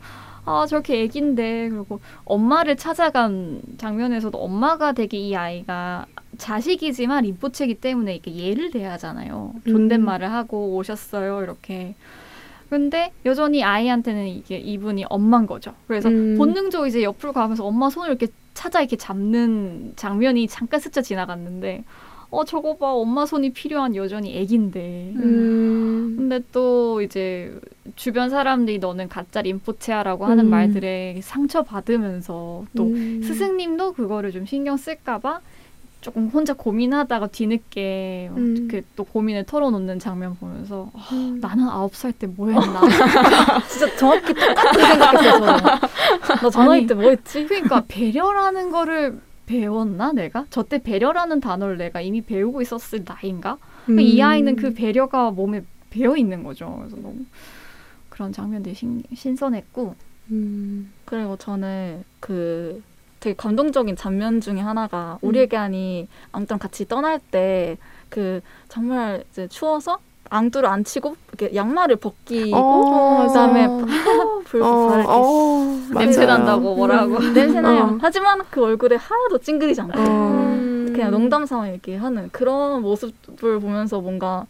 [0.46, 8.34] 아 저렇게 애기인데 그리고 엄마를 찾아간 장면에서도 엄마가 되게 이 아이가 자식이지만 림포체기 때문에 이렇게
[8.34, 9.54] 예를 대하잖아요.
[9.66, 11.94] 존댓말을 하고 오셨어요 이렇게.
[12.68, 15.74] 근데 여전히 아이한테는 이게 이분이 엄만 거죠.
[15.86, 16.36] 그래서 음.
[16.36, 21.84] 본능적으로 이제 옆으로 가면서 엄마 손을 이렇게 찾아 이렇게 잡는 장면이 잠깐 스쳐 지나갔는데
[22.34, 26.14] 어 저거 봐 엄마 손이 필요한 여전히 애긴데 음.
[26.18, 27.56] 근데 또 이제
[27.94, 30.50] 주변 사람들이 너는 가짜 림포체아라고 하는 음.
[30.50, 33.20] 말들에 상처 받으면서 또 음.
[33.22, 35.40] 스승님도 그거를 좀 신경 쓸까봐
[36.00, 38.68] 조금 혼자 고민하다가 뒤늦게 음.
[38.68, 41.38] 그또 고민을 털어놓는 장면 보면서 아, 음.
[41.40, 42.80] 나는 아홉 살 때 뭐 했나
[43.70, 45.38] 진짜 정확히 똑같은 생각했어요.
[45.40, 45.62] 저는.
[46.42, 47.46] 나 전화기 아니, 때뭐 했지?
[47.46, 50.46] 그러니까 배려라는 거를 배웠나 내가?
[50.50, 53.58] 저 때 배려라는 단어를 내가 이미 배우고 있었을 나이인가?
[53.88, 54.00] 음.
[54.00, 56.74] 이 아이는 그 배려가 몸에 배어 있는 거죠.
[56.78, 57.24] 그래서 너무
[58.08, 59.94] 그런 장면들이 신, 신선했고.
[60.30, 60.92] 음.
[61.04, 62.82] 그리고 저는 그
[63.20, 67.76] 되게 감동적인 장면 중에 하나가 우리에게 아니 앙뚜랑 같이 떠날 때
[68.14, 69.98] 그 정말 이제 추워서
[70.30, 73.86] 앙뚜를 안 치고 이렇게 양말을 벗기고 어, 그다음에 맞아.
[74.44, 76.26] 불 어, 발을 이렇게 어, 냄새.
[76.26, 77.82] 난다고 뭐라고 음, 냄새 나요.
[77.84, 77.98] 어.
[78.00, 80.54] 하지만 그 얼굴에 하나도 찡그리지 않고 어.
[80.94, 84.46] 그냥 농담 삼아 이렇게 하는 그런 모습을 보면서 뭔가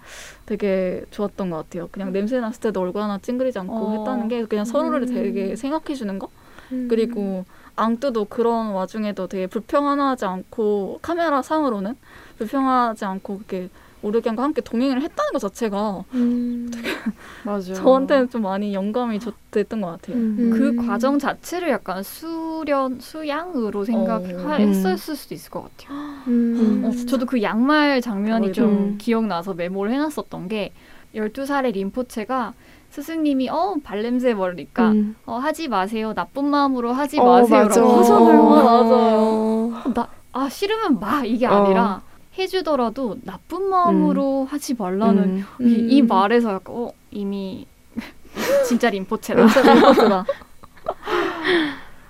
[0.47, 1.89] 되게 좋았던 것 같아요.
[1.91, 3.99] 그냥 냄새 났을 때도 얼굴 하나 찡그리지 않고 어.
[3.99, 5.07] 했다는 게 그냥 서로를 음.
[5.07, 6.29] 되게 생각해 주는 거.
[6.73, 6.87] 음.
[6.89, 7.45] 그리고
[7.77, 11.97] 앙뚜도 그런 와중에도 되게 불평하지 않고 카메라 상으로는
[12.39, 13.69] 불평하지 않고 그렇게
[14.05, 16.71] 오르기안과 함께 동행을 했다는 것 자체가 음.
[17.45, 20.17] 맞아요 저한테는 좀 많이 영감이 줬- 됐던 것 같아요.
[20.17, 20.51] 음.
[20.53, 23.85] 그 과정 자체를 약간 수련 수양으로 어.
[23.85, 26.83] 생각했을 수도 있을 것 같아요 음.
[26.85, 28.99] 어, 저도 그 양말 장면이 어, 좀 음.
[28.99, 30.73] 기억나서 메모를 해놨었던 게
[31.15, 32.55] 12살의 림포체가
[32.91, 35.17] 스승님이 어 발냄새 모르니까 음.
[35.27, 37.99] 어, 하지 마세요 나쁜 마음으로 하지 어, 마세요라고 맞아.
[38.15, 38.41] 하잖아요.
[38.41, 39.71] 어.
[39.73, 39.95] 맞아요.
[39.95, 41.51] 나, 아 싫으면 마 이게 어.
[41.65, 42.03] 아니라
[42.39, 45.67] 해주더라도 나쁜 마음으로 하지 말라는 음.
[45.67, 47.67] 이, 이 말에서 약간 어 이미
[48.67, 50.25] 진짜 림포체다 냄새 냄새다.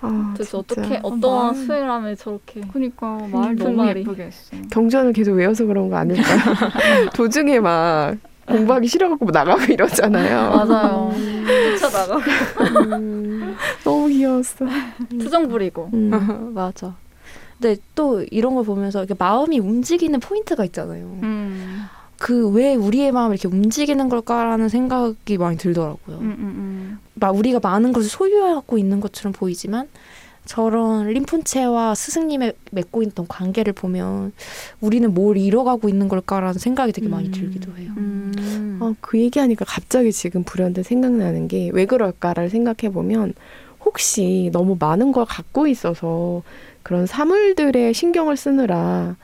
[0.01, 0.57] 아, 도대체 진짜.
[0.57, 1.65] 어떻게 어, 어떠한 말.
[1.65, 4.01] 수행을 하면 저렇게 그러니까 말그 너무 말이.
[4.01, 6.39] 예쁘게 했어 경전을 계속 외워서 그런 거 아닐까요?
[7.15, 8.15] 도중에 막
[8.47, 10.51] 공부하기 싫어갖고 나가고 이러잖아요.
[10.51, 11.11] 맞아요.
[11.79, 12.17] 쫓아 나가
[12.85, 14.65] 음, 너무 귀여웠어.
[15.09, 16.51] 투정 부리고 음.
[16.53, 16.95] 맞아.
[17.59, 21.05] 근데 또 이런 걸 보면서 이렇게 마음이 움직이는 포인트가 있잖아요.
[21.23, 21.83] 음.
[22.17, 26.17] 그왜 우리의 마음이 이렇게 움직이는 걸까라는 생각이 많이 들더라고요.
[26.17, 26.99] 음, 음, 음.
[27.13, 29.87] 막 우리가 많은 것을 소유하고 있는 것처럼 보이지만
[30.45, 34.31] 저런 림폰체와 스승님의 맺고 있던 관계를 보면
[34.79, 37.31] 우리는 뭘 잃어가고 있는 걸까라는 생각이 되게 많이 음.
[37.31, 37.91] 들기도 해요.
[37.97, 38.77] 음.
[38.79, 43.33] 어, 그 얘기하니까 갑자기 지금 불현듯 생각나는 게 왜 그럴까를 생각해 보면
[43.83, 46.43] 혹시 너무 많은 걸 갖고 있어서
[46.85, 49.15] 그런 사물들에 신경을 쓰느라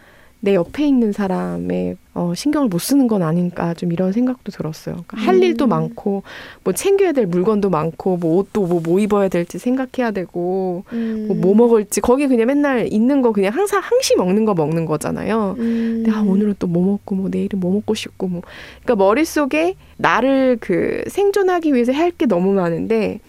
[0.43, 5.03] 내 옆에 있는 사람의 어, 신경을 못 쓰는 건 아닌가 좀 이런 생각도 들었어요.
[5.05, 5.43] 그러니까 할 음.
[5.43, 6.23] 일도 많고
[6.63, 10.83] 뭐 챙겨야 될 물건도 많고 뭐 옷도 뭐, 뭐 입어야 될지 생각해야 되고
[11.27, 15.55] 뭐, 뭐 먹을지 거기 그냥 맨날 있는 거 그냥 항상 항시 먹는 거 먹는 거잖아요.
[15.59, 16.01] 음.
[16.03, 18.41] 근데 아 오늘은 또 뭐 먹고 뭐 내일은 뭐 먹고 싶고 뭐
[18.81, 23.19] 그러니까 머릿속에 나를 그 생존하기 위해서 할 게 너무 많은데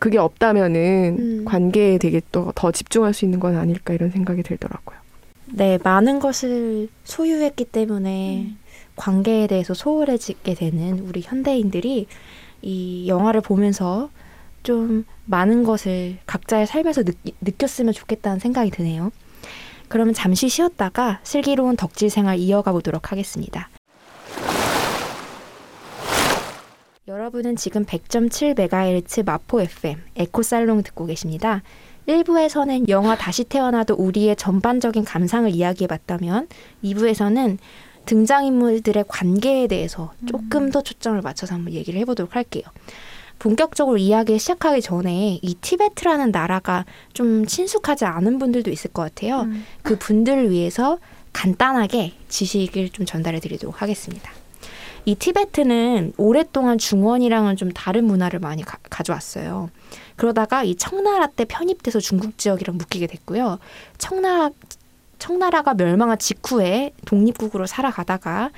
[0.00, 1.44] 그게 없다면은 음.
[1.44, 4.98] 관계에 되게 또 더 집중할 수 있는 건 아닐까 이런 생각이 들더라고요.
[5.52, 8.52] 네, 많은 것을 소유했기 때문에
[8.96, 12.06] 관계에 대해서 소홀해지게 되는 우리 현대인들이
[12.62, 14.10] 이 영화를 보면서
[14.62, 19.12] 좀 많은 것을 각자의 삶에서 느, 느꼈으면 좋겠다는 생각이 드네요.
[19.88, 23.68] 그러면 잠시 쉬었다가 슬기로운 덕질 생활 이어가 보도록 하겠습니다.
[27.08, 31.62] 여러분은 지금 100.7MHz 마포 FM 에코살롱 듣고 계십니다.
[32.08, 36.48] 1부에서는 영화 다시 태어나도 우리의 전반적인 감상을 이야기해봤다면
[36.82, 37.58] 2부에서는
[38.06, 42.64] 등장인물들의 관계에 대해서 조금 더 초점을 맞춰서 한번 얘기를 해보도록 할게요.
[43.38, 49.42] 본격적으로 이야기 시작하기 전에 이 티베트라는 나라가 좀 친숙하지 않은 분들도 있을 것 같아요.
[49.42, 49.64] 음.
[49.82, 50.98] 그 분들을 위해서
[51.32, 54.32] 간단하게 지식을 좀 전달해 드리도록 하겠습니다.
[55.06, 59.70] 이 티베트는 오랫동안 중원이랑은 좀 다른 문화를 많이 가, 가져왔어요.
[60.16, 63.58] 그러다가 이 청나라 때 편입돼서 중국 지역이랑 묶이게 됐고요.
[63.98, 64.50] 청나라
[65.18, 68.50] 청나라가 멸망한 직후에 독립국으로 살아가다가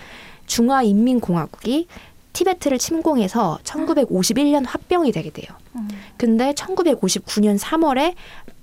[0.46, 1.86] 중화인민공화국이
[2.32, 5.48] 티베트를 침공해서 1951년 합병이 되게 돼요.
[5.76, 5.88] 음.
[6.16, 8.14] 근데 1959년 3월에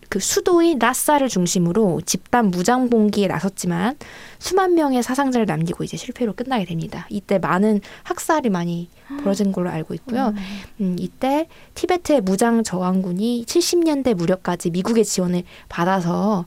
[0.10, 3.98] 그 수도인 라사를 중심으로 집단 무장 봉기에 나섰지만
[4.40, 7.08] 수만 명의 사상자를 남기고 이제 실패로 끝나게 됩니다.
[7.10, 8.90] 이때 많은 학살이 많이
[9.22, 10.34] 벌어진 걸로 알고 있고요.
[10.82, 16.46] 음, 이때 티베트의 무장 저항군이 70년대 무렵까지 미국의 지원을 받아서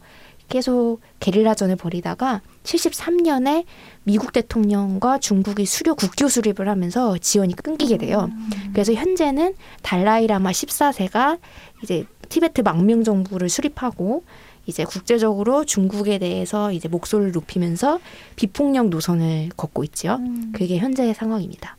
[0.48, 3.64] 계속 게릴라전을 벌이다가 73년에
[4.04, 8.30] 미국 대통령과 중국이 수료 국교 수립을 하면서 지원이 끊기게 돼요.
[8.72, 11.38] 그래서 현재는 달라이라마 14세가
[11.82, 14.24] 이제 티베트 망명 정부를 수립하고
[14.66, 18.00] 이제 국제적으로 중국에 대해서 이제 목소리를 높이면서
[18.36, 20.18] 비폭력 노선을 걷고 있죠.
[20.52, 21.76] 그게 현재의 상황입니다.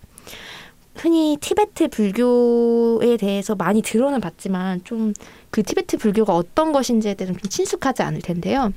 [0.96, 5.14] 흔히 티베트 불교에 대해서 많이 들어는 봤지만 좀
[5.52, 8.72] 그 티베트 불교가 어떤 것인지에 대해서 좀 친숙하지 않을 텐데요.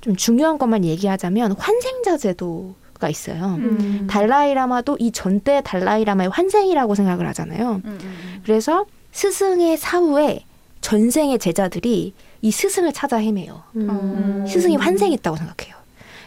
[0.00, 3.56] 좀 중요한 것만 얘기하자면 환생자 제도가 있어요.
[3.58, 4.06] 음.
[4.10, 7.82] 달라이라마도 이 전때 달라이라마의 환생이라고 생각을 하잖아요.
[7.84, 10.44] 음, 음, 그래서 스승의 사후에
[10.80, 13.62] 전생의 제자들이 이 스승을 찾아 헤매요.
[13.76, 14.44] 음.
[14.46, 15.76] 스승이 환생했다고 생각해요.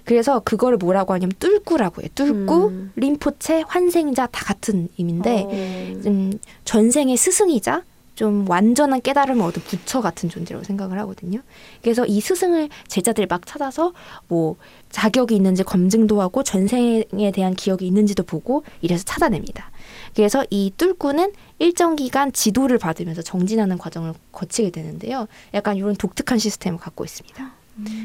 [0.03, 2.09] 그래서 그거를 뭐라고 하냐면 뚫꾸라고 해요.
[2.15, 2.91] 뚫꾸, 음.
[2.95, 6.01] 림포체, 환생자 다 같은 의미인데 어.
[6.01, 6.33] 좀
[6.65, 7.83] 전생의 스승이자
[8.15, 11.39] 좀 완전한 깨달음을 얻은 부처 같은 존재라고 생각을 하거든요.
[11.81, 13.93] 그래서 이 스승을 제자들이 막 찾아서
[14.27, 14.57] 뭐
[14.89, 19.71] 자격이 있는지 검증도 하고 전생에 대한 기억이 있는지도 보고 이래서 찾아냅니다.
[20.15, 25.27] 그래서 이 뚫꾸는 일정 기간 지도를 받으면서 정진하는 과정을 거치게 되는데요.
[25.53, 27.51] 약간 이런 독특한 시스템을 갖고 있습니다.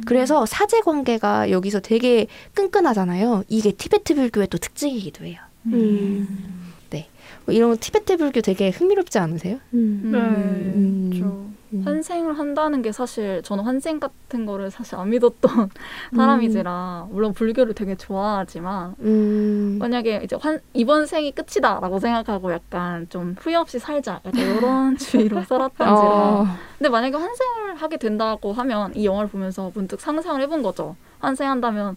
[0.07, 3.45] 그래서 사제 관계가 여기서 되게 끈끈하잖아요.
[3.49, 5.39] 이게 티베트 불교의 또 특징이기도 해요.
[5.67, 6.57] 음.
[7.47, 9.59] 뭐 이런 티베트 불교 되게 흥미롭지 않으세요?
[9.73, 10.11] 음.
[10.13, 10.19] 네.
[10.19, 11.11] 음.
[11.11, 11.56] 그렇죠.
[11.77, 11.83] 음.
[11.85, 15.71] 환생을 한다는 게 사실 저는 환생 같은 거를 사실 안 믿었던
[16.17, 19.77] 사람이지라 물론 불교를 되게 좋아하지만 음.
[19.79, 25.43] 만약에 이제 환, 이번 생이 끝이다라고 생각하고 약간 좀 후회 없이 살자 약간 이런 주의로
[25.45, 26.47] 살았던지라 어.
[26.79, 31.97] 근데 만약에 환생을 하게 된다고 하면 이 영화를 보면서 문득 상상을 해본 거죠 환생한다면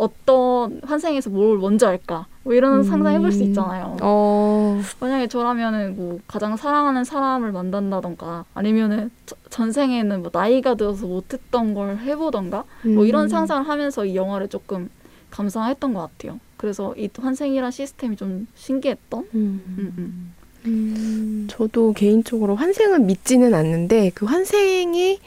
[0.00, 2.82] 어떤 환생에서 뭘 먼저 할까 뭐 이런 음.
[2.82, 4.80] 상상해볼 수 있잖아요 어.
[4.98, 11.98] 만약에 저라면은 뭐 가장 사랑하는 사람을 만난다던가 아니면은 저- 전생에는 뭐 나이가 들어서 못했던 걸
[11.98, 13.28] 해보던가 뭐 이런 음.
[13.28, 14.88] 상상을 하면서 이 영화를 조금
[15.30, 16.40] 감상했던 것 같아요.
[16.56, 19.20] 그래서 이 환생이란 시스템이 좀 신기했던.
[19.34, 19.62] 음.
[19.78, 20.34] 음, 음.
[20.66, 21.46] 음.
[21.48, 25.18] 저도 개인적으로 환생은 믿지는 않는데 그 환생이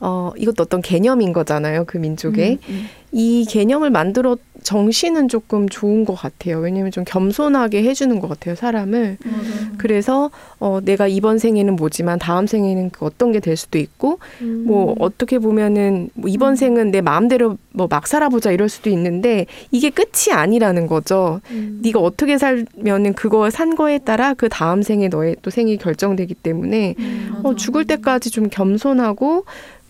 [0.00, 2.58] 어 이것도 어떤 개념인 거잖아요 그 민족의.
[2.68, 8.54] 음, 이 개념을 만들어 정신은 조금 좋은 것 같아요 왜냐면 좀 겸손하게 해주는 것 같아요
[8.54, 9.72] 사람을 음.
[9.78, 14.64] 그래서 어 내가 이번 생에는 뭐지만 다음 생에는 그 어떤 게 될 수도 있고 음.
[14.66, 19.90] 뭐 어떻게 보면은 뭐 이번 생은 내 마음대로 뭐 막 살아보자 이럴 수도 있는데 이게
[19.90, 21.40] 끝이 아니라는 거죠.
[21.50, 21.80] 음.
[21.82, 26.94] 네가 어떻게 살면은 그거 산 거에 따라 그 다음 생에 너의 또 생이 결정되기 때문에
[26.98, 27.54] 음, 어.
[27.56, 29.44] 죽을 때까지 좀 겸손하고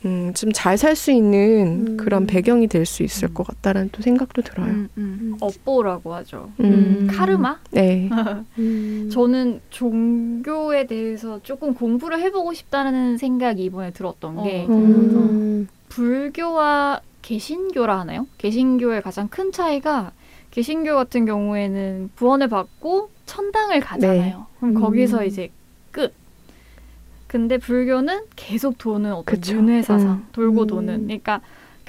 [0.06, 1.96] 음, 좀 잘 살 수 있는 음.
[1.98, 4.59] 그런 배경이 될 수 있을 것 같다라는 또 생각도 들어요.
[4.64, 5.36] 음, 음.
[5.40, 6.50] 업보라고 하죠.
[6.60, 7.08] 음.
[7.10, 7.58] 카르마?
[7.70, 8.08] 네.
[8.58, 9.08] 음.
[9.12, 14.72] 저는 종교에 대해서 조금 공부를 해보고 싶다는 생각이 이번에 들었던 게 어.
[14.72, 15.68] 음.
[15.88, 18.26] 불교와 개신교라 하나요?
[18.38, 20.12] 개신교의 가장 큰 차이가
[20.50, 24.46] 개신교 같은 경우에는 구원을 받고 천당을 가잖아요.
[24.58, 24.80] 그럼 음.
[24.80, 25.50] 거기서 이제
[25.92, 26.12] 끝.
[27.26, 29.40] 근데 불교는 계속 도는 어떤.
[29.46, 30.26] 윤회사상 음.
[30.32, 30.66] 돌고 음.
[30.66, 31.02] 도는.
[31.04, 31.40] 그러니까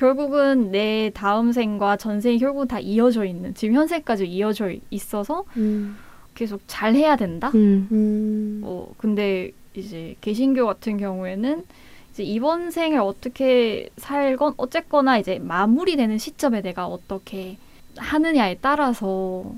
[0.01, 5.95] 결국은 내 다음 생과 전생이 결국 다 이어져 있는 지금 현생까지 이어져 있어서 음.
[6.33, 7.51] 계속 잘 해야 된다.
[7.53, 7.87] 음.
[7.91, 8.61] 음.
[8.63, 11.63] 어, 근데 이제 개신교 같은 경우에는
[12.09, 17.57] 이제 이번 생을 어떻게 살건 어쨌거나 이제 마무리되는 시점에 내가 어떻게
[17.95, 19.53] 하느냐에 따라서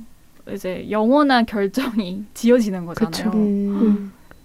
[0.51, 3.32] 이제 영원한 결정이 지어지는 거잖아요.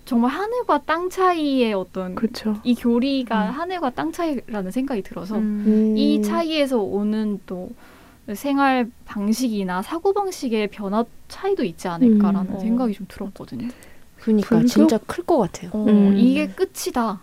[0.08, 0.16] 그쵸.
[0.16, 0.20] 음.
[0.20, 2.56] 정말 하늘과 땅 차이의 어떤 그렇죠.
[2.64, 3.50] 이 교리가 음.
[3.52, 5.64] 하늘과 땅 차이라는 생각이 들어서 음.
[5.66, 5.96] 음.
[5.96, 7.70] 이 차이에서 오는 또
[8.34, 12.60] 생활 방식이나 사고 방식의 변화 차이도 있지 않을까라는 음.
[12.60, 13.68] 생각이 좀 들었거든요.
[14.20, 14.66] 그러니까 불교?
[14.66, 15.70] 진짜 클 것 같아요.
[15.72, 16.14] 어, 음.
[16.16, 17.20] 이게 끝이다.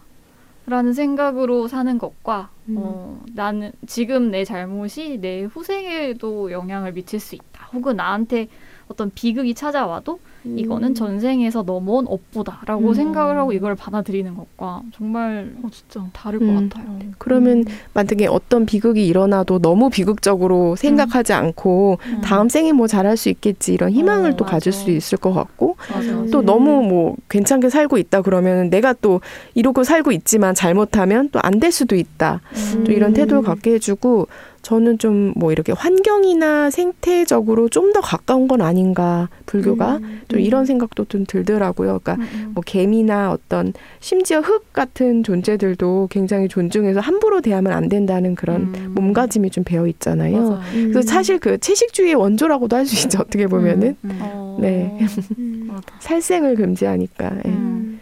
[0.67, 2.75] 라는 생각으로 사는 것과 음.
[2.79, 7.69] 어, 나는 지금 내 잘못이 내 후생에도 영향을 미칠 수 있다.
[7.73, 8.47] 혹은 나한테
[8.87, 12.93] 어떤 비극이 찾아와도 이거는 전생에서 넘어온 업보다라고 음.
[12.93, 16.05] 생각을 하고 이걸 받아들이는 것과 정말 어, 진짜.
[16.13, 16.69] 다를 음.
[16.69, 16.99] 것 같아요.
[17.17, 22.21] 그러면 만약에 어떤 비극이 일어나도 너무 비극적으로 생각하지 않고 음.
[22.21, 24.83] 다음 생에 뭐 잘할 수 있겠지 이런 희망을 어, 또 가질 맞아.
[24.83, 26.11] 수 있을 것 같고 맞아.
[26.11, 26.29] 음.
[26.29, 29.21] 또 너무 뭐 괜찮게 살고 있다 그러면 내가 또
[29.55, 32.41] 이러고 살고 있지만 잘못하면 또 안 될 수도 있다.
[32.85, 33.13] 또 이런 음.
[33.13, 34.27] 태도를 갖게 해주고
[34.65, 40.21] 저는 좀 뭐 이렇게 환경이나 생태적으로 좀 더 가까운 건 아닌가 불교가 음.
[40.27, 41.99] 좀 이런 생각도 좀 들더라고요.
[42.03, 42.17] 그러니까
[42.49, 48.91] 뭐 개미나 어떤 심지어 흙 같은 존재들도 굉장히 존중해서 함부로 대하면 안 된다는 그런 음.
[48.95, 50.59] 몸가짐이 좀 배어 있잖아요.
[50.73, 50.89] 음.
[50.91, 53.19] 그래서 사실 그 채식주의의 원조라고도 할 수 있죠.
[53.21, 54.19] 어떻게 보면은 음.
[54.21, 54.57] 어.
[54.59, 54.97] 네.
[55.37, 55.71] 음.
[55.99, 57.31] 살생을 금지하니까.
[57.45, 57.49] 예.
[57.49, 57.99] 음.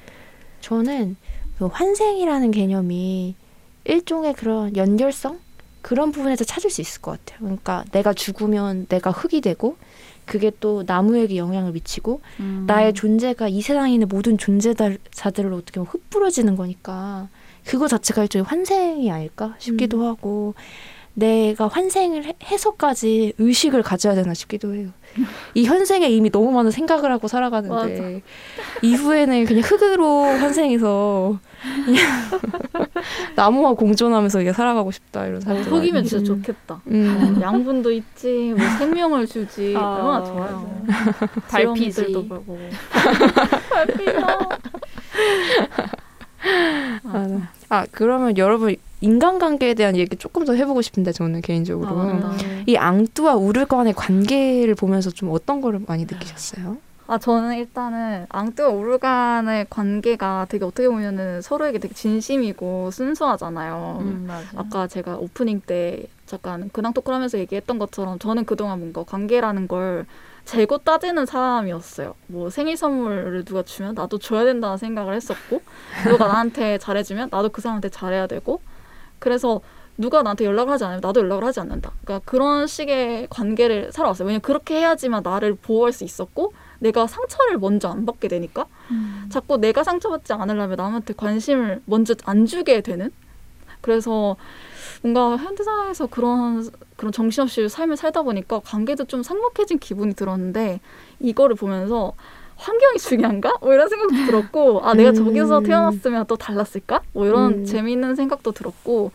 [0.61, 1.17] 저는
[1.59, 3.35] 그 환생이라는 개념이
[3.85, 5.42] 일종의 그런 연결성
[5.83, 7.39] 그런 부분에서 찾을 수 있을 것 같아요.
[7.41, 9.77] 그러니까 내가 죽으면 내가 흙이 되고
[10.25, 12.63] 그게 또 나무에게 영향을 미치고 음.
[12.65, 17.27] 나의 존재가 이 세상에 있는 모든 존재자들로 어떻게 보면 흩뿌려지는 거니까
[17.65, 20.07] 그거 자체가 일종의 환생이 아닐까 싶기도 음.
[20.07, 20.55] 하고
[21.15, 24.89] 내가 환생을 해- 해서까지 의식을 가져야 되나 싶기도 해요.
[25.53, 28.23] 이 현생에 이미 너무 많은 생각을 하고 살아가는데
[28.81, 31.37] 이후에는 그냥 흙으로 환생해서
[31.85, 32.03] 그냥
[33.35, 36.25] 나무와 공존하면서 이게 살아가고 싶다 이런 생각이 속이면 진짜 음.
[36.41, 36.81] 좋겠다.
[36.87, 37.37] 음.
[37.37, 40.83] 어, 양분도 있지, 뭐 생명을 주지, 아, 얼마나 좋아요.
[41.47, 41.91] 달피지.
[41.91, 42.57] 지렁이들도 보고.
[47.03, 47.51] 맞아.
[47.69, 52.35] 아 그러면 여러분 인간관계에 대한 얘기 조금 더 해보고 싶은데 저는 개인적으로 아, 맞다.
[52.65, 56.77] 이 앙뚜와 우르 간의 관계를 보면서 좀 어떤 거를 많이 느끼셨어요?
[57.05, 63.97] 아 저는 일단은 앙뚜와 우르 간의 관계가 되게 어떻게 보면은 서로에게 되게 진심이고 순수하잖아요.
[64.01, 64.29] 음.
[64.55, 70.05] 아까 제가 오프닝 때 잠깐 근황 토크를 하면서 얘기했던 것처럼 저는 그동안 뭔가 관계라는 걸
[70.45, 72.15] 재고 따지는 사람이었어요.
[72.27, 75.61] 뭐 생일 선물을 누가 주면 나도 줘야 된다는 생각을 했었고
[76.07, 78.61] 누가 나한테 잘해주면 나도 그 사람한테 잘해야 되고
[79.23, 79.61] 그래서
[79.97, 81.93] 누가 나한테 연락을 하지 않으면 나도 연락을 하지 않는다.
[82.03, 84.27] 그러니까 그런 식의 관계를 살아왔어요.
[84.27, 89.29] 왜냐면 그렇게 해야지만 나를 보호할 수 있었고 내가 상처를 먼저 안 받게 되니까 음.
[89.31, 93.11] 자꾸 내가 상처받지 않으려면 남한테 관심을 먼저 안 주게 되는
[93.79, 94.35] 그래서
[95.01, 100.81] 뭔가 현대사회에서 그런 그런 정신없이 삶을 살다 보니까 관계도 좀 삭막해진 기분이 들었는데
[101.21, 102.13] 이거를 보면서
[102.55, 103.53] 환경이 중요한가?
[103.61, 105.15] 뭐 이런 생각도 들었고 아 내가 음.
[105.15, 107.01] 저기서 태어났으면 또 달랐을까?
[107.13, 107.65] 뭐 이런 음.
[107.65, 109.11] 재미있는 생각도 들었고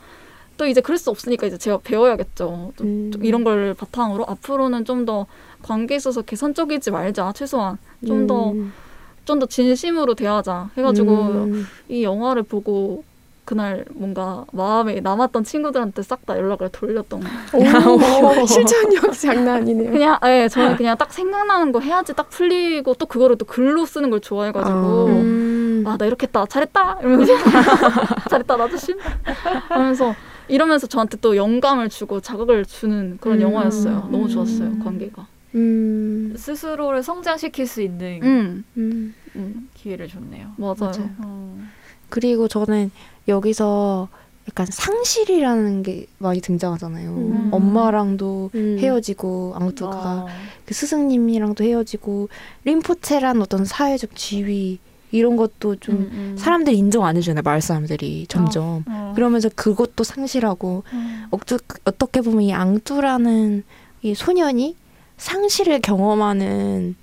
[0.57, 2.72] 또 이제 그럴 수 없으니까 이제 제가 배워야겠죠.
[2.77, 3.11] 좀, 음.
[3.12, 5.27] 좀 이런 걸 바탕으로 앞으로는 좀 더
[5.62, 8.55] 관계에 있어서 계산적이지 말자 최소한 좀 더
[9.24, 9.48] 좀더 음.
[9.48, 11.66] 진심으로 대하자 해가지고 음.
[11.88, 13.05] 이 영화를 보고
[13.49, 17.29] 그날 뭔가 마음에 남았던 친구들한테 싹 다 연락을 돌렸던 거.
[17.57, 19.91] 오, 실천력 장난 아니네요.
[19.91, 24.11] 그냥 예 저는 그냥 딱 생각나는 거 해야지 딱 풀리고 또 그거를 또 글로 쓰는
[24.11, 25.85] 걸 좋아해 가지고 음.
[25.87, 27.33] 아 나 이렇게 했다 잘했다 이러면서
[28.29, 29.05] 잘했다 나도 쉰다
[29.69, 30.15] 하면서
[30.49, 33.43] 이러면서 저한테 또 영감을 주고 자극을 주는 그런 음.
[33.43, 34.81] 영화였어요 너무 좋았어요 음.
[34.85, 36.35] 관계가 음.
[36.37, 39.15] 스스로를 성장시킬 수 있는 음, 음.
[39.37, 40.49] 음 기회를 줬네요.
[40.57, 41.11] 맞아요, 맞아요.
[41.21, 41.59] 어.
[42.11, 42.91] 그리고 저는
[43.29, 44.09] 여기서
[44.49, 47.11] 약간 상실이라는 게 많이 등장하잖아요.
[47.11, 47.49] 음.
[47.53, 48.79] 엄마랑도 음.
[48.81, 50.27] 헤어지고 어.
[50.64, 52.29] 그 스승님이랑도 헤어지고
[52.64, 54.79] 림포체란 어떤 사회적 지위
[55.11, 56.37] 이런 것도 좀 음, 음.
[56.38, 57.43] 사람들이 인정 안 해주잖아요.
[57.43, 59.12] 마을 사람들이 점점 어.
[59.14, 61.27] 그러면서 그것도 상실하고 음.
[61.31, 63.64] 어쩌, 어떻게 보면 이 앙뚜라는
[64.03, 64.77] 이 소년이
[65.19, 66.95] 상실을 경험하는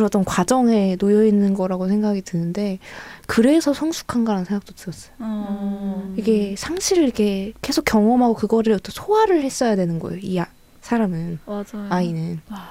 [0.00, 2.78] 어떤 과정에 놓여 있는 거라고 생각이 드는데
[3.26, 5.12] 그래서 성숙한가라는 생각도 들었어요.
[5.18, 6.14] 어.
[6.16, 10.18] 이게 상실을 이렇게 계속 경험하고 그거를 어떤 소화를 했어야 되는 거예요.
[10.22, 10.46] 이 아,
[10.80, 12.70] 사람은 맞아요 아이는 와.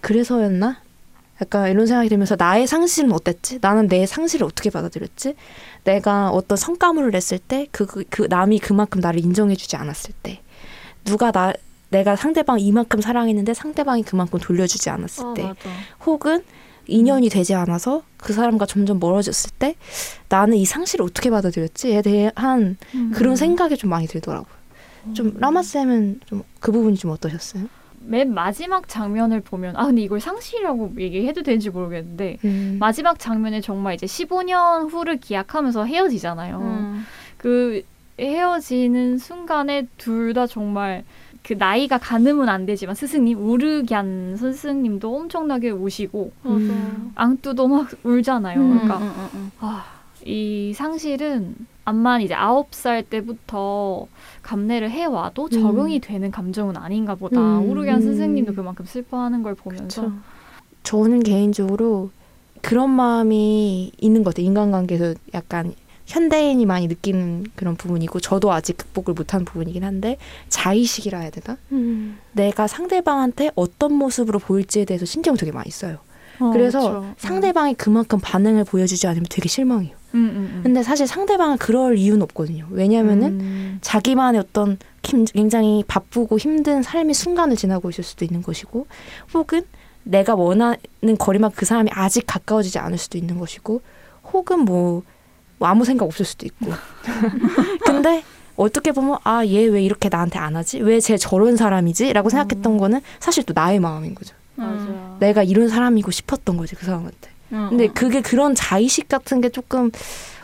[0.00, 0.80] 그래서였나?
[1.42, 3.58] 약간 이런 생각이 들면서 나의 상실은 어땠지?
[3.60, 5.34] 나는 내 상실을 어떻게 받아들였지?
[5.84, 10.40] 내가 어떤 성과물을 냈을 때 그 그 남이 그만큼 나를 인정해주지 않았을 때
[11.04, 11.52] 누가 나
[11.94, 15.70] 내가 상대방 이만큼 사랑했는데 상대방이 그만큼 돌려주지 않았을 아, 때 맞아.
[16.06, 16.42] 혹은
[16.86, 19.76] 인연이 되지 않아서 그 사람과 점점 멀어졌을 때
[20.28, 22.76] 나는 이 상실을 어떻게 받아들였지에 대한
[23.14, 24.52] 그런 생각이 좀 많이 들더라고요.
[25.14, 27.64] 좀 라마 쌤은 좀 그 부분이 좀 어떠셨어요?
[28.06, 32.76] 맨 마지막 장면을 보면 아 근데 이걸 상실이라고 얘기해도 되는지 모르겠는데 음.
[32.80, 36.58] 마지막 장면에 정말 이제 15년 후를 기약하면서 헤어지잖아요.
[36.58, 37.06] 음.
[37.38, 37.82] 그
[38.18, 41.04] 헤어지는 순간에 둘 다 정말
[41.44, 46.32] 그 나이가 가늠은 안 되지만 스승님 우르기안 스승님도 엄청나게 우시고.
[46.46, 47.12] 음.
[47.14, 48.58] 앙뚜도 막 울잖아요.
[48.58, 48.70] 음.
[48.70, 49.50] 그러니까 음, 음, 음.
[49.60, 49.84] 아,
[50.24, 54.06] 이 상실은 암만 이제 아홉 살 때부터
[54.42, 57.38] 감내를 해와도 적응이 되는 감정은 아닌가 보다.
[57.38, 57.70] 음.
[57.70, 58.02] 우르기안 음.
[58.02, 60.12] 선생님도 그만큼 슬퍼하는 걸 보면서 그쵸.
[60.82, 62.10] 저는 개인적으로
[62.62, 64.46] 그런 마음이 있는 것 같아요.
[64.46, 65.74] 인간관계에서 약간
[66.06, 70.16] 현대인이 많이 느끼는 그런 부분이고 저도 아직 극복을 못한 부분이긴 한데
[70.48, 71.56] 자의식이라 해야 되나?
[71.72, 72.18] 음.
[72.32, 75.98] 내가 상대방한테 어떤 모습으로 보일지에 대해서 신경 되게 많이 써요.
[76.40, 77.14] 어, 그래서 그렇죠.
[77.16, 79.94] 상대방이 그만큼 반응을 보여주지 않으면 되게 실망해요.
[80.14, 80.60] 음, 음, 음.
[80.64, 82.66] 근데 사실 상대방은 그럴 이유는 없거든요.
[82.70, 83.78] 왜냐면은 음.
[83.80, 88.86] 자기만의 어떤 힘- 굉장히 바쁘고 힘든 삶의 순간을 지나고 있을 수도 있는 것이고,
[89.32, 89.62] 혹은
[90.02, 90.76] 내가 원하는
[91.18, 93.80] 거리만 그 사람이 아직 가까워지지 않을 수도 있는 것이고,
[94.32, 95.02] 혹은 뭐,
[95.58, 96.72] 뭐 아무 생각 없을 수도 있고.
[97.84, 98.22] 근데
[98.56, 100.80] 어떻게 보면 아 얘 왜 이렇게 나한테 안 하지?
[100.80, 102.12] 왜 쟤 저런 사람이지?
[102.12, 104.34] 라고 생각했던 거는 사실 또 나의 마음인 거죠.
[104.56, 105.16] 맞아.
[105.20, 107.30] 내가 이런 사람이고 싶었던 거지 그 사람한테.
[107.52, 107.92] 어, 근데 어.
[107.92, 109.90] 그게 그런 자의식 같은 게 조금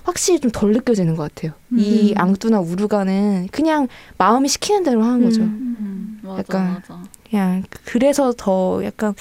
[0.03, 1.53] 확실히 좀 덜 느껴지는 것 같아요.
[1.77, 2.19] 이 음.
[2.21, 3.87] 앙뚜나 우루가는 그냥
[4.19, 5.43] 마음이 시키는 대로 하는 거죠.
[5.43, 7.03] 음, 맞아 약간 맞아.
[7.29, 9.15] 그냥 그래서 더 약간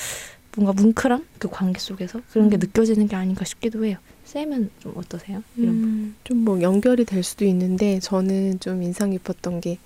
[0.55, 2.59] 뭔가 뭉클함 그 관계 속에서 그런 게 음.
[2.59, 3.97] 느껴지는 게 아닌가 싶기도 해요.
[4.29, 5.41] 쌤은 좀 어떠세요?
[5.57, 9.77] 이런 음, 좀뭐 연결이 될 수도 있는데 저는 좀 인상 깊었던 게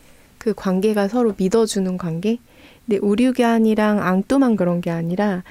[0.44, 2.38] 그 관계가 서로 믿어주는 관계.
[2.86, 5.42] 근데 우류간이랑 앙뚜만 그런 게 아니라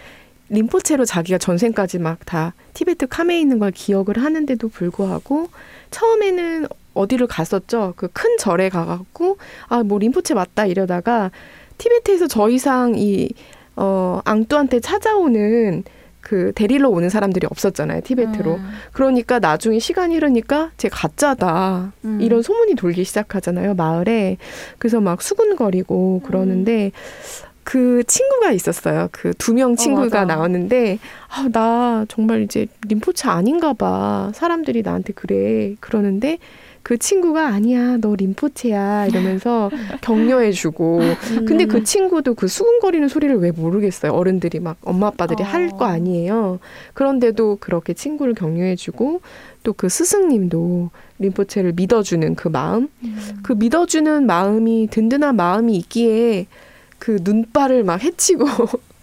[0.51, 5.49] 림포체로 자기가 전생까지 막 다 티베트 캄에 있는 걸 기억을 하는데도 불구하고
[5.91, 7.95] 처음에는 어디를 갔었죠.
[7.97, 9.39] 그 큰 절에 가갖고
[9.69, 11.31] 아 뭐 림포체 맞다 이러다가
[11.79, 13.31] 티베트에서 더 이상 이
[13.77, 15.85] 어, 앙뚜한테 찾아오는
[16.23, 18.01] 그 데리러 오는 사람들이 없었잖아요.
[18.03, 18.55] 티베트로.
[18.55, 18.71] 음.
[18.93, 21.93] 그러니까 나중에 시간이 흐르니까 쟤 가짜다.
[22.05, 22.19] 음.
[22.23, 24.39] 이런 소문이 돌기 시작하잖아요, 마을에.
[24.79, 26.93] 그래서 막 수군거리고 그러는데
[27.65, 29.09] 그 친구가 있었어요.
[29.13, 30.25] 그 두 명 친구가 맞아.
[30.25, 30.99] 나왔는데
[31.29, 34.31] 아, 나 정말 이제 림포체 아닌가 봐.
[34.35, 35.75] 사람들이 나한테 그래.
[35.81, 36.39] 그러는데
[36.83, 39.71] 그 친구가 아니야, 너 림포체야 이러면서
[40.03, 41.01] 격려해주고.
[41.47, 44.13] 근데 그 친구도 그 수군거리는 소리를 왜 모르겠어요.
[44.13, 45.47] 어른들이 막 엄마 아빠들이 어.
[45.47, 46.59] 할거 아니에요.
[46.95, 49.21] 그런데도 그렇게 친구를 격려해주고
[49.65, 52.89] 또 그 스승님도 림포체를 믿어주는 그 마음,
[53.45, 56.47] 그 믿어주는 마음이 든든한 마음이 있기에
[56.99, 58.45] 그 눈발을 막 헤치고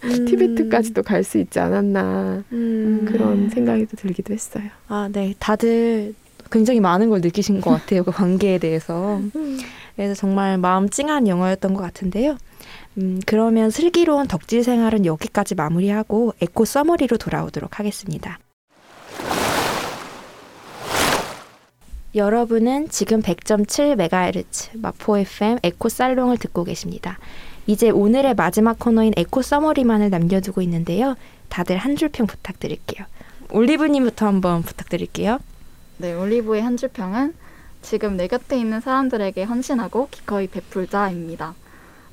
[0.26, 3.06] 티베트까지도 갈 수 있지 않았나 음.
[3.08, 4.64] 그런 생각이 또 들기도 했어요.
[4.88, 5.34] 아, 네.
[5.38, 6.14] 다들
[6.50, 8.02] 굉장히 많은 걸 느끼신 것 같아요.
[8.04, 9.20] 그 관계에 대해서.
[9.96, 12.36] 그래서 정말 마음 찡한 영화였던 것 같은데요.
[12.98, 18.38] 음, 그러면 슬기로운 덕질 생활은 여기까지 마무리하고 에코 summary로 돌아오도록 하겠습니다.
[22.14, 27.18] 여러분은 지금 100.7MHz 마포 FM 에코 살롱을 듣고 계십니다.
[27.66, 31.14] 이제 오늘의 마지막 코너인 에코 summary만을 남겨두고 있는데요.
[31.48, 33.06] 다들 한 줄 평 부탁드릴게요.
[33.50, 35.38] 올리브님부터 한번 부탁드릴게요.
[36.00, 37.34] 네, 올리브의 한 줄평은
[37.82, 41.54] 지금 내 곁에 있는 사람들에게 헌신하고 기꺼이 베풀자입니다.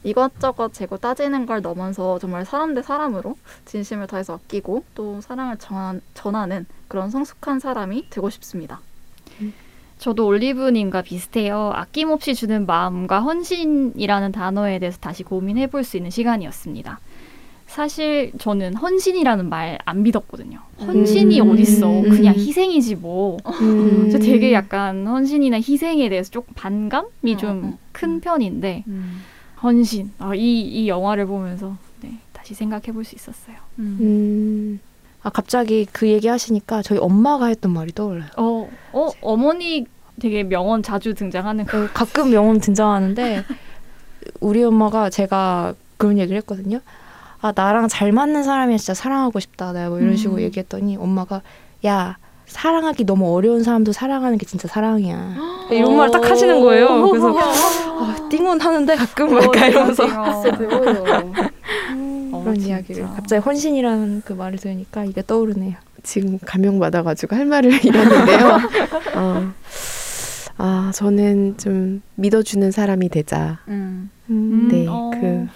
[0.04, 6.02] 이것저것 재고 따지는 걸 넘어서 정말 사람 대 사람으로 진심을 다해서 아끼고 또 사랑을 전한,
[6.14, 8.82] 전하는 그런 성숙한 사람이 되고 싶습니다.
[10.00, 11.72] 저도 올리브님과 비슷해요.
[11.74, 17.00] 아낌없이 주는 마음과 헌신이라는 단어에 대해서 다시 고민해 볼 수 있는 시간이었습니다.
[17.68, 20.60] 사실 저는 헌신이라는 말 안 믿었거든요.
[20.80, 21.52] 헌신이 음.
[21.52, 22.02] 어딨어.
[22.02, 22.10] 음.
[22.10, 23.38] 그냥 희생이지 뭐.
[23.62, 24.10] 음.
[24.12, 28.84] 저 되게 약간 헌신이나 희생에 대해서 조금 반감이 어, 좀 어, 큰 편인데
[29.62, 30.12] 헌신.
[30.20, 33.56] 아, 이, 이 영화를 보면서 네, 다시 생각해 볼 수 있었어요.
[33.80, 34.80] 음.
[35.24, 38.30] 아 갑자기 그 얘기 하시니까 저희 엄마가 했던 말이 떠올라요.
[38.38, 39.86] 어, 어, 어머니
[40.22, 41.78] 되게 명언 자주 등장하는 거.
[41.84, 43.44] 어, 가끔 명언 등장하는데
[44.42, 46.80] 우리 엄마가 제가 그런 얘기를 했거든요.
[47.42, 49.72] 아 나랑 잘 맞는 사람이 진짜 사랑하고 싶다.
[49.74, 50.42] 내가 뭐 이런 식으로 음.
[50.42, 51.42] 얘기했더니 엄마가
[51.86, 52.18] 야
[52.48, 55.36] 사랑하기 너무 어려운 사람도 사랑하는 게 진짜 사랑이야.
[55.72, 57.10] 이런 말 딱 하시는 거예요.
[57.10, 60.04] 그래서 아, 띵원 하는데 가끔 막 약간 이러면서
[62.32, 62.70] 어, 그런 진짜.
[62.70, 65.76] 이야기를 갑자기 헌신이라는 그 말을 들으니까 이게 떠오르네요.
[66.04, 68.60] 지금 감명 받아가지고 할 말을 잃었는데요.
[69.16, 69.52] 어.
[70.58, 73.60] 아 저는 좀 믿어주는 사람이 되자.
[73.68, 74.10] 음.
[74.30, 75.12] 음, 네, 어.
[75.14, 75.48] 그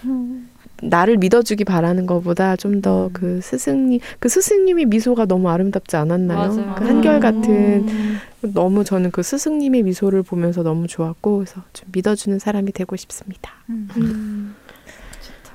[0.82, 6.74] 나를 믿어주기 바라는 것보다 좀 더 그 스승님 그 스승님의 미소가 너무 아름답지 않았나요?
[6.76, 8.18] 그 한결 같은 음.
[8.40, 13.52] 너무 저는 그 스승님의 미소를 보면서 너무 좋았고 그래서 좀 믿어주는 사람이 되고 싶습니다.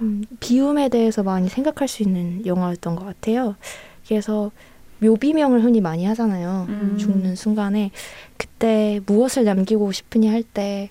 [0.01, 3.55] 음, 비움에 대해서 많이 생각할 수 있는 영화였던 것 같아요.
[4.07, 4.51] 그래서
[4.99, 6.65] 묘비명을 흔히 많이 하잖아요.
[6.69, 6.97] 음.
[6.97, 7.91] 죽는 순간에
[8.37, 10.89] 그때 무엇을 남기고 싶으니 할 때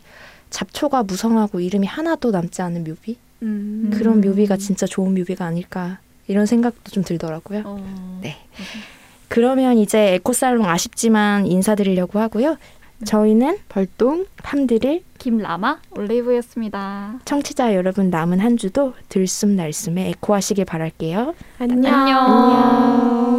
[0.50, 3.90] 잡초가 무성하고 이름이 하나도 남지 않은 묘비 음.
[3.92, 7.62] 그런 묘비가 진짜 좋은 묘비가 아닐까 이런 생각도 좀 들더라고요.
[7.64, 8.18] 어.
[8.22, 8.36] 네.
[9.28, 12.56] 그러면 이제 에코살롱 아쉽지만 인사드리려고 하고요.
[13.04, 17.20] 저희는 벌동 함드릴 김라마 올리브였습니다.
[17.24, 21.34] 청취자 여러분 남은 한 주도 들숨 날숨에 에코하시길 바랄게요.
[21.58, 21.94] 안녕.
[21.94, 22.18] 안녕.
[22.18, 23.35] 안녕.